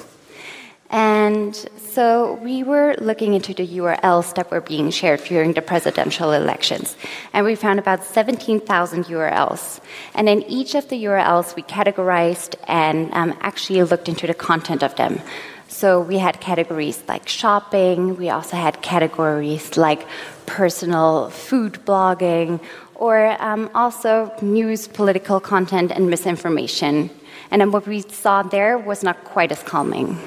And 0.89 1.53
so 1.97 2.35
we 2.43 2.63
were 2.63 2.95
looking 3.01 3.33
into 3.33 3.55
the 3.55 3.67
URLs 3.67 4.35
that 4.35 4.51
were 4.51 4.61
being 4.61 4.91
shared 4.91 5.25
during 5.25 5.55
the 5.55 5.63
presidential 5.63 6.33
elections. 6.33 6.95
And 7.33 7.47
we 7.47 7.55
found 7.55 7.79
about 7.79 8.05
17,000 8.05 9.07
URLs. 9.07 9.81
And 10.15 10.29
in 10.29 10.43
each 10.43 10.75
of 10.75 10.91
the 10.91 11.03
URLs, 11.07 11.57
we 11.57 11.63
categorized 11.63 12.55
and 12.69 13.11
um, 13.15 13.35
actually 13.41 13.83
looked 13.83 14.11
into 14.11 14.27
the 14.27 14.35
content 14.35 14.83
of 14.83 14.95
them. 14.97 15.23
So 15.69 15.99
we 15.99 16.19
had 16.19 16.39
categories 16.39 17.03
like 17.09 17.31
shopping, 17.31 18.17
we 18.17 18.29
also 18.29 18.59
had 18.59 18.83
categories 18.83 19.79
like 19.79 20.07
personal 20.45 21.31
food 21.31 21.79
blogging, 21.87 22.61
or 22.95 23.43
um, 23.43 23.71
also 23.75 24.31
news, 24.43 24.87
political 24.87 25.41
content, 25.41 25.93
and 25.93 26.11
misinformation. 26.11 27.09
And 27.51 27.63
then 27.63 27.71
what 27.71 27.87
we 27.87 28.03
saw 28.03 28.43
there 28.43 28.77
was 28.77 29.03
not 29.03 29.25
quite 29.25 29.51
as 29.51 29.63
calming. 29.63 30.19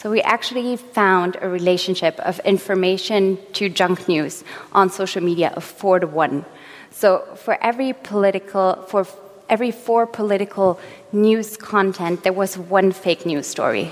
So 0.00 0.10
we 0.10 0.22
actually 0.22 0.76
found 0.76 1.36
a 1.42 1.48
relationship 1.50 2.18
of 2.20 2.40
information 2.40 3.36
to 3.52 3.68
junk 3.68 4.08
news 4.08 4.44
on 4.72 4.88
social 4.88 5.22
media 5.22 5.52
of 5.54 5.62
four 5.62 6.00
to 6.00 6.06
one. 6.06 6.46
So 6.90 7.18
for 7.36 7.62
every 7.62 7.92
political, 7.92 8.76
for 8.88 9.06
every 9.50 9.70
four 9.70 10.06
political 10.06 10.80
news 11.12 11.58
content, 11.58 12.22
there 12.22 12.32
was 12.32 12.56
one 12.56 12.92
fake 12.92 13.26
news 13.26 13.46
story. 13.46 13.90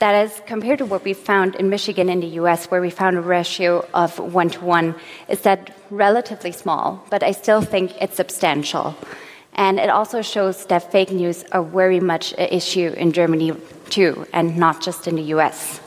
That 0.00 0.26
is, 0.26 0.42
compared 0.46 0.80
to 0.80 0.84
what 0.84 1.02
we 1.02 1.14
found 1.14 1.54
in 1.54 1.70
Michigan 1.70 2.10
in 2.10 2.20
the 2.20 2.32
US, 2.42 2.66
where 2.66 2.82
we 2.82 2.90
found 2.90 3.16
a 3.16 3.22
ratio 3.22 3.88
of 3.94 4.18
one 4.18 4.50
to 4.50 4.62
one, 4.62 4.96
is 5.30 5.40
that 5.48 5.74
relatively 5.88 6.52
small, 6.52 7.06
but 7.08 7.22
I 7.22 7.32
still 7.32 7.62
think 7.62 7.94
it's 8.02 8.16
substantial. 8.16 8.94
And 9.56 9.78
it 9.78 9.88
also 9.88 10.22
shows 10.22 10.66
that 10.66 10.92
fake 10.92 11.10
news 11.10 11.44
are 11.50 11.62
very 11.62 11.98
much 11.98 12.32
an 12.34 12.48
issue 12.50 12.94
in 12.96 13.12
Germany 13.12 13.52
too, 13.90 14.26
and 14.32 14.56
not 14.56 14.82
just 14.82 15.08
in 15.08 15.16
the 15.16 15.22
US. 15.34 15.80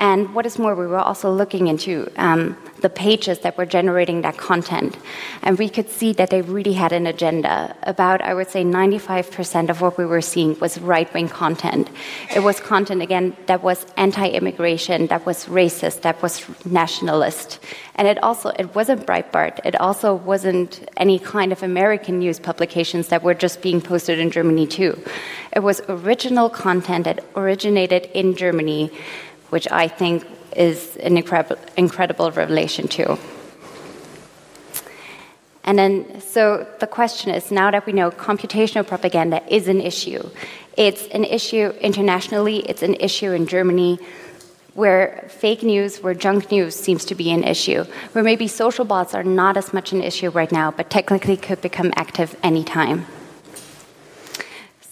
And 0.00 0.34
what 0.34 0.44
is 0.44 0.58
more, 0.58 0.74
we 0.74 0.86
were 0.86 0.98
also 0.98 1.32
looking 1.32 1.68
into 1.68 2.10
um, 2.16 2.56
the 2.80 2.90
pages 2.90 3.38
that 3.40 3.56
were 3.56 3.64
generating 3.64 4.22
that 4.22 4.36
content. 4.36 4.96
And 5.42 5.56
we 5.56 5.68
could 5.68 5.88
see 5.88 6.12
that 6.14 6.30
they 6.30 6.42
really 6.42 6.72
had 6.72 6.92
an 6.92 7.06
agenda. 7.06 7.76
About, 7.84 8.20
I 8.20 8.34
would 8.34 8.50
say, 8.50 8.64
95% 8.64 9.70
of 9.70 9.80
what 9.80 9.96
we 9.96 10.04
were 10.04 10.20
seeing 10.20 10.58
was 10.58 10.80
right 10.80 11.12
wing 11.14 11.28
content. 11.28 11.88
It 12.34 12.40
was 12.40 12.58
content, 12.58 13.02
again, 13.02 13.36
that 13.46 13.62
was 13.62 13.86
anti 13.96 14.28
immigration, 14.28 15.06
that 15.06 15.24
was 15.24 15.46
racist, 15.46 16.02
that 16.02 16.20
was 16.22 16.44
nationalist. 16.66 17.60
And 17.94 18.08
it 18.08 18.20
also, 18.22 18.50
it 18.58 18.74
wasn't 18.74 19.06
Breitbart. 19.06 19.60
It 19.64 19.80
also 19.80 20.12
wasn't 20.12 20.88
any 20.96 21.20
kind 21.20 21.52
of 21.52 21.62
American 21.62 22.18
news 22.18 22.40
publications 22.40 23.08
that 23.08 23.22
were 23.22 23.34
just 23.34 23.62
being 23.62 23.80
posted 23.80 24.18
in 24.18 24.32
Germany, 24.32 24.66
too. 24.66 25.00
It 25.54 25.60
was 25.60 25.80
original 25.88 26.50
content 26.50 27.04
that 27.04 27.24
originated 27.36 28.10
in 28.12 28.34
Germany 28.34 28.90
which 29.50 29.66
I 29.70 29.88
think 29.88 30.24
is 30.56 30.96
an 30.96 31.16
incredible, 31.16 31.58
incredible 31.76 32.30
revelation 32.30 32.88
too. 32.88 33.18
And 35.64 35.78
then, 35.78 36.20
so 36.20 36.66
the 36.78 36.86
question 36.86 37.32
is 37.32 37.50
now 37.50 37.70
that 37.70 37.86
we 37.86 37.92
know 37.92 38.10
computational 38.10 38.86
propaganda 38.86 39.42
is 39.48 39.66
an 39.66 39.80
issue, 39.80 40.28
it's 40.76 41.06
an 41.08 41.24
issue 41.24 41.72
internationally, 41.80 42.58
it's 42.58 42.82
an 42.82 42.94
issue 42.94 43.32
in 43.32 43.46
Germany, 43.46 43.98
where 44.74 45.24
fake 45.30 45.62
news, 45.62 46.02
where 46.02 46.14
junk 46.14 46.50
news 46.50 46.74
seems 46.74 47.04
to 47.06 47.14
be 47.14 47.30
an 47.30 47.44
issue, 47.44 47.84
where 48.12 48.24
maybe 48.24 48.46
social 48.48 48.84
bots 48.84 49.14
are 49.14 49.22
not 49.22 49.56
as 49.56 49.72
much 49.72 49.92
an 49.92 50.02
issue 50.02 50.28
right 50.30 50.52
now, 50.52 50.70
but 50.70 50.90
technically 50.90 51.36
could 51.36 51.60
become 51.62 51.92
active 51.96 52.36
anytime. 52.42 53.06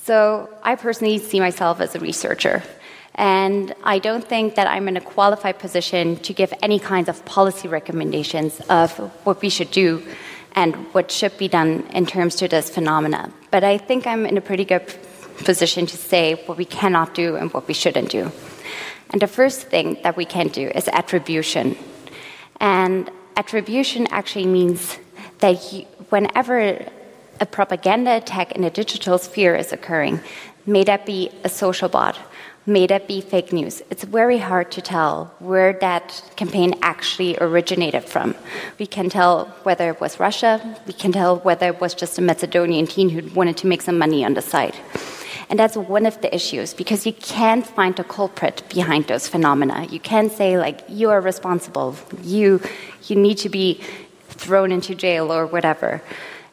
So 0.05 0.49
I 0.63 0.77
personally 0.77 1.19
see 1.19 1.41
myself 1.41 1.81
as 1.81 1.95
a 1.95 2.01
researcher. 2.01 2.63
And 3.15 3.75
I 3.85 3.99
don't 3.99 4.27
think 4.27 4.55
that 4.55 4.67
I'm 4.67 4.89
in 4.89 4.97
a 4.97 5.01
qualified 5.01 5.59
position 5.59 6.17
to 6.17 6.33
give 6.33 6.53
any 6.63 6.79
kinds 6.79 7.09
of 7.09 7.25
policy 7.25 7.69
recommendations 7.69 8.61
of 8.71 8.97
what 9.25 9.43
we 9.43 9.51
should 9.51 9.71
do 9.71 10.03
and 10.55 10.75
what 10.95 11.11
should 11.11 11.37
be 11.37 11.49
done 11.49 11.87
in 11.93 12.07
terms 12.07 12.37
to 12.37 12.49
this 12.49 12.71
phenomena. 12.71 13.33
But 13.51 13.65
I 13.65 13.79
think 13.79 14.07
I'm 14.07 14.27
in 14.27 14.37
a 14.37 14.41
pretty 14.41 14.65
good 14.65 14.95
position 15.45 15.87
to 15.87 15.97
say 15.97 16.35
what 16.47 16.57
we 16.57 16.65
cannot 16.65 17.15
do 17.15 17.37
and 17.37 17.53
what 17.53 17.69
we 17.69 17.75
shouldn't 17.75 18.11
do. 18.11 18.31
And 19.11 19.21
the 19.21 19.27
first 19.27 19.69
thing 19.69 19.99
that 20.03 20.17
we 20.17 20.25
can 20.25 20.49
do 20.49 20.69
is 20.69 20.89
attribution. 20.89 21.77
And 22.61 23.11
attribution 23.37 24.07
actually 24.11 24.47
means 24.47 24.99
that 25.41 25.73
you, 25.73 25.85
whenever 26.09 26.87
a 27.41 27.47
propaganda 27.47 28.17
attack 28.17 28.53
in 28.53 28.65
a 28.65 28.71
digital 28.71 29.19
sphere 29.19 29.55
is 29.55 29.73
occurring, 29.73 30.21
may 30.65 30.85
that 30.85 31.05
be 31.05 31.31
a 31.45 31.49
social 31.49 31.89
bot 31.89 32.17
may 32.67 32.87
that 32.87 33.09
be 33.09 33.21
fake 33.21 33.53
news? 33.53 33.83
It's 33.91 34.05
very 34.05 34.39
hard 34.39 34.71
to 34.73 34.81
tell 34.81 35.35
where 35.39 35.73
that 35.81 36.23
campaign 36.37 36.75
actually 36.83 37.37
originated 37.39 38.05
from. 38.05 38.35
We 38.79 38.87
can 38.87 39.11
tell 39.11 39.47
whether 39.65 39.91
it 39.91 40.01
was 40.01 40.21
Russia, 40.21 40.79
we 40.87 40.93
can 40.93 41.13
tell 41.13 41.39
whether 41.39 41.69
it 41.69 41.81
was 41.81 41.95
just 41.95 42.19
a 42.19 42.23
Macedonian 42.23 42.87
teen 42.87 43.09
who 43.09 43.29
wanted 43.35 43.57
to 43.59 43.67
make 43.67 43.83
some 43.83 43.99
money 43.99 44.25
on 44.25 44.35
the 44.35 44.43
side. 44.43 44.77
And 45.51 45.59
that's 45.59 45.77
one 45.77 46.07
of 46.07 46.21
the 46.23 46.35
issues 46.35 46.73
because 46.73 47.05
you 47.05 47.13
can't 47.13 47.67
find 47.67 47.99
a 47.99 48.05
culprit 48.05 48.63
behind 48.73 49.07
those 49.07 49.29
phenomena. 49.29 49.87
You 49.91 50.01
can't 50.01 50.33
say, 50.33 50.57
like, 50.57 50.81
you 50.89 51.11
are 51.11 51.21
responsible, 51.21 51.97
you, 52.23 52.61
you 53.05 53.17
need 53.17 53.39
to 53.39 53.49
be 53.49 53.81
thrown 54.29 54.73
into 54.73 54.95
jail 54.95 55.31
or 55.33 55.47
whatever. 55.47 56.01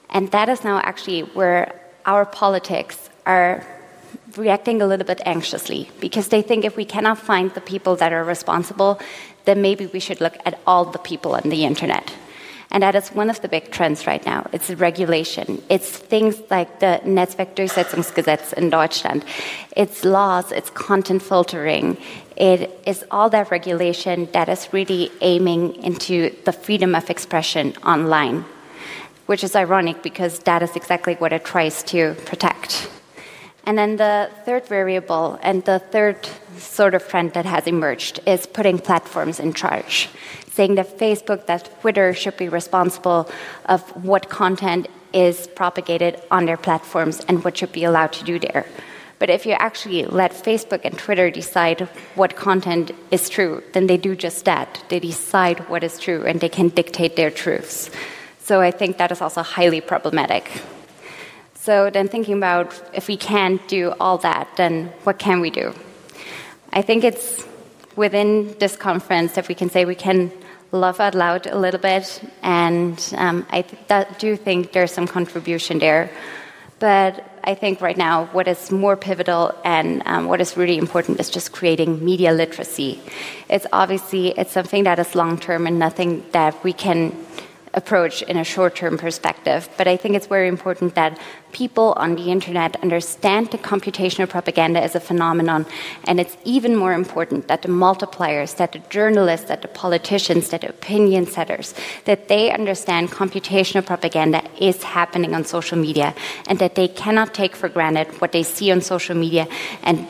And 0.09 0.29
that 0.31 0.49
is 0.49 0.63
now 0.63 0.79
actually 0.79 1.21
where 1.21 1.79
our 2.05 2.25
politics 2.25 3.09
are 3.25 3.65
reacting 4.37 4.81
a 4.81 4.87
little 4.87 5.05
bit 5.05 5.21
anxiously 5.25 5.89
because 5.99 6.29
they 6.29 6.41
think 6.41 6.65
if 6.65 6.75
we 6.75 6.85
cannot 6.85 7.17
find 7.17 7.53
the 7.53 7.61
people 7.61 7.95
that 7.97 8.13
are 8.13 8.23
responsible, 8.23 8.99
then 9.45 9.61
maybe 9.61 9.85
we 9.87 9.99
should 9.99 10.21
look 10.21 10.37
at 10.45 10.59
all 10.67 10.85
the 10.85 10.99
people 10.99 11.35
on 11.35 11.49
the 11.49 11.65
internet. 11.65 12.13
And 12.71 12.83
that 12.83 12.93
is 12.93 13.09
one 13.09 13.31
of 13.31 13.41
the 13.41 13.47
big 13.47 13.71
trends 13.71 14.05
right 14.05 14.23
now. 14.25 14.47
It's 14.53 14.69
regulation. 14.69 15.61
It's 15.69 15.89
things 15.89 16.39
like 16.51 16.79
the 16.79 17.01
Netzwerkdurchsetzungsgesetz 17.03 18.53
in 18.53 18.69
Deutschland. 18.69 19.25
It's 19.75 20.05
laws, 20.05 20.51
it's 20.51 20.69
content 20.69 21.23
filtering. 21.23 21.97
It 22.37 22.79
is 22.85 23.03
all 23.09 23.29
that 23.31 23.49
regulation 23.49 24.29
that 24.33 24.49
is 24.49 24.71
really 24.71 25.11
aiming 25.21 25.83
into 25.83 26.35
the 26.45 26.51
freedom 26.51 26.93
of 26.93 27.09
expression 27.09 27.73
online, 27.83 28.45
which 29.25 29.43
is 29.43 29.55
ironic 29.55 30.03
because 30.03 30.39
that 30.39 30.61
is 30.61 30.75
exactly 30.75 31.15
what 31.15 31.33
it 31.33 31.43
tries 31.43 31.81
to 31.83 32.13
protect. 32.25 32.87
And 33.69 33.77
then 33.77 33.97
the 33.97 34.31
third 34.45 34.67
variable 34.67 35.37
and 35.43 35.63
the 35.63 35.77
third 35.77 36.27
sort 36.57 36.95
of 36.95 37.07
trend 37.07 37.33
that 37.33 37.45
has 37.45 37.67
emerged 37.67 38.19
is 38.25 38.47
putting 38.47 38.79
platforms 38.79 39.39
in 39.39 39.53
charge, 39.53 40.09
saying 40.49 40.73
that 40.73 40.97
Facebook, 40.97 41.45
that 41.45 41.69
Twitter 41.79 42.11
should 42.15 42.35
be 42.35 42.49
responsible 42.49 43.29
of 43.65 43.81
what 44.03 44.27
content 44.27 44.87
is 45.13 45.45
propagated 45.45 46.19
on 46.31 46.47
their 46.47 46.57
platforms 46.57 47.23
and 47.27 47.43
what 47.43 47.59
should 47.59 47.71
be 47.71 47.83
allowed 47.83 48.11
to 48.13 48.23
do 48.23 48.39
there. 48.39 48.65
But 49.19 49.29
if 49.29 49.45
you 49.45 49.51
actually 49.51 50.03
let 50.07 50.31
Facebook 50.31 50.81
and 50.83 50.97
Twitter 50.97 51.29
decide 51.29 51.81
what 52.15 52.35
content 52.35 52.89
is 53.11 53.29
true, 53.29 53.61
then 53.73 53.85
they 53.85 53.97
do 53.97 54.15
just 54.15 54.45
that. 54.45 54.83
They 54.89 54.99
decide 54.99 55.69
what 55.69 55.83
is 55.83 55.99
true 55.99 56.25
and 56.25 56.41
they 56.41 56.49
can 56.49 56.69
dictate 56.69 57.15
their 57.15 57.29
truths. 57.29 57.91
So 58.39 58.61
I 58.61 58.71
think 58.71 58.97
that 58.97 59.11
is 59.11 59.21
also 59.21 59.43
highly 59.43 59.79
problematic. 59.79 60.49
So 61.69 61.91
then 61.91 62.07
thinking 62.07 62.35
about 62.35 62.73
if 62.95 63.07
we 63.07 63.15
can't 63.15 63.61
do 63.67 63.93
all 63.99 64.17
that, 64.29 64.47
then 64.55 64.91
what 65.03 65.19
can 65.19 65.39
we 65.39 65.51
do? 65.51 65.71
I 66.73 66.81
think 66.81 67.03
it's 67.03 67.45
within 67.95 68.55
this 68.57 68.75
conference 68.75 69.33
that 69.33 69.47
we 69.47 69.53
can 69.53 69.69
say 69.69 69.85
we 69.85 69.93
can 69.93 70.31
laugh 70.71 70.99
out 70.99 71.13
loud 71.13 71.45
a 71.45 71.59
little 71.59 71.79
bit, 71.79 72.23
and 72.41 72.97
um, 73.15 73.45
I 73.51 73.61
th 73.61 74.07
do 74.17 74.35
think 74.45 74.59
there's 74.73 74.93
some 74.97 75.07
contribution 75.07 75.77
there. 75.77 76.09
But 76.79 77.11
I 77.51 77.53
think 77.61 77.81
right 77.87 77.99
now 78.07 78.15
what 78.35 78.47
is 78.47 78.71
more 78.71 78.95
pivotal 78.97 79.43
and 79.63 80.01
um, 80.11 80.21
what 80.29 80.39
is 80.41 80.57
really 80.57 80.77
important 80.85 81.19
is 81.19 81.29
just 81.37 81.47
creating 81.59 82.03
media 82.11 82.31
literacy. 82.41 82.91
It's 83.47 83.67
obviously 83.81 84.23
it's 84.39 84.53
something 84.59 84.85
that 84.85 84.97
is 84.97 85.13
long 85.13 85.37
term 85.37 85.67
and 85.67 85.77
nothing 85.77 86.11
that 86.31 86.53
we 86.63 86.73
can 86.73 86.99
approach 87.73 88.21
in 88.23 88.37
a 88.37 88.43
short 88.43 88.75
term 88.75 88.97
perspective. 88.97 89.69
But 89.77 89.87
I 89.87 89.97
think 89.97 90.15
it's 90.15 90.27
very 90.27 90.47
important 90.47 90.95
that 90.95 91.19
people 91.51 91.93
on 91.97 92.15
the 92.15 92.31
internet 92.31 92.81
understand 92.81 93.51
that 93.51 93.61
computational 93.61 94.29
propaganda 94.29 94.83
is 94.83 94.95
a 94.95 94.99
phenomenon. 94.99 95.65
And 96.05 96.19
it's 96.19 96.35
even 96.43 96.75
more 96.75 96.93
important 96.93 97.47
that 97.47 97.61
the 97.61 97.69
multipliers, 97.69 98.57
that 98.57 98.71
the 98.71 98.79
journalists, 98.89 99.47
that 99.47 99.61
the 99.61 99.67
politicians, 99.67 100.49
that 100.49 100.61
the 100.61 100.69
opinion 100.69 101.25
setters, 101.27 101.73
that 102.05 102.27
they 102.27 102.51
understand 102.51 103.11
computational 103.11 103.85
propaganda 103.85 104.43
is 104.59 104.83
happening 104.83 105.35
on 105.35 105.45
social 105.45 105.77
media 105.77 106.15
and 106.47 106.59
that 106.59 106.75
they 106.75 106.87
cannot 106.87 107.33
take 107.33 107.55
for 107.55 107.69
granted 107.69 108.07
what 108.21 108.31
they 108.31 108.43
see 108.43 108.71
on 108.71 108.81
social 108.81 109.15
media 109.15 109.47
and 109.83 110.07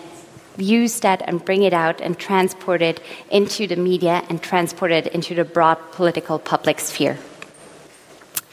use 0.58 1.00
that 1.00 1.22
and 1.26 1.44
bring 1.44 1.64
it 1.64 1.74
out 1.74 2.02
and 2.02 2.18
transport 2.20 2.82
it 2.82 3.00
into 3.32 3.66
the 3.68 3.76
media 3.76 4.24
and 4.30 4.42
transport 4.42 4.92
it 4.92 5.08
into 5.08 5.34
the 5.34 5.46
broad 5.46 5.78
political 5.92 6.38
public 6.38 6.80
sphere. 6.80 7.18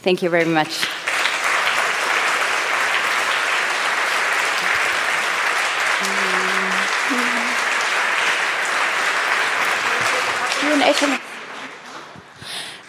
Thank 0.07 0.23
you 0.23 0.31
very 0.31 0.45
much. 0.45 0.87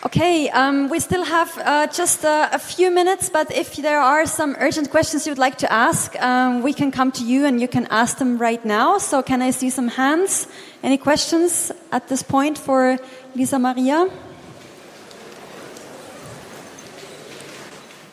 Okay, 0.05 0.49
um, 0.49 0.89
we 0.89 0.99
still 0.99 1.23
have 1.23 1.57
uh, 1.57 1.87
just 1.87 2.23
uh, 2.23 2.49
a 2.51 2.59
few 2.59 2.91
minutes, 2.91 3.31
but 3.31 3.51
if 3.51 3.77
there 3.77 3.99
are 3.99 4.27
some 4.27 4.55
urgent 4.59 4.91
questions 4.91 5.25
you 5.25 5.31
would 5.31 5.39
like 5.39 5.57
to 5.57 5.73
ask, 5.73 6.15
um, 6.21 6.61
we 6.61 6.71
can 6.71 6.91
come 6.91 7.11
to 7.13 7.23
you 7.23 7.47
and 7.47 7.59
you 7.59 7.67
can 7.67 7.87
ask 7.89 8.19
them 8.19 8.37
right 8.37 8.63
now. 8.63 8.99
So, 8.99 9.23
can 9.23 9.41
I 9.41 9.49
see 9.49 9.71
some 9.71 9.87
hands? 9.87 10.47
Any 10.83 10.99
questions 10.99 11.71
at 11.91 12.09
this 12.09 12.21
point 12.21 12.59
for 12.59 12.99
Lisa 13.33 13.57
Maria? 13.57 14.07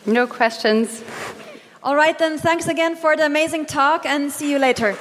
No 0.05 0.27
questions. 0.27 1.03
All 1.83 1.95
right, 1.95 2.17
then, 2.17 2.37
thanks 2.37 2.67
again 2.67 2.95
for 2.95 3.15
the 3.15 3.25
amazing 3.25 3.65
talk 3.65 4.05
and 4.05 4.31
see 4.31 4.51
you 4.51 4.59
later. 4.59 4.95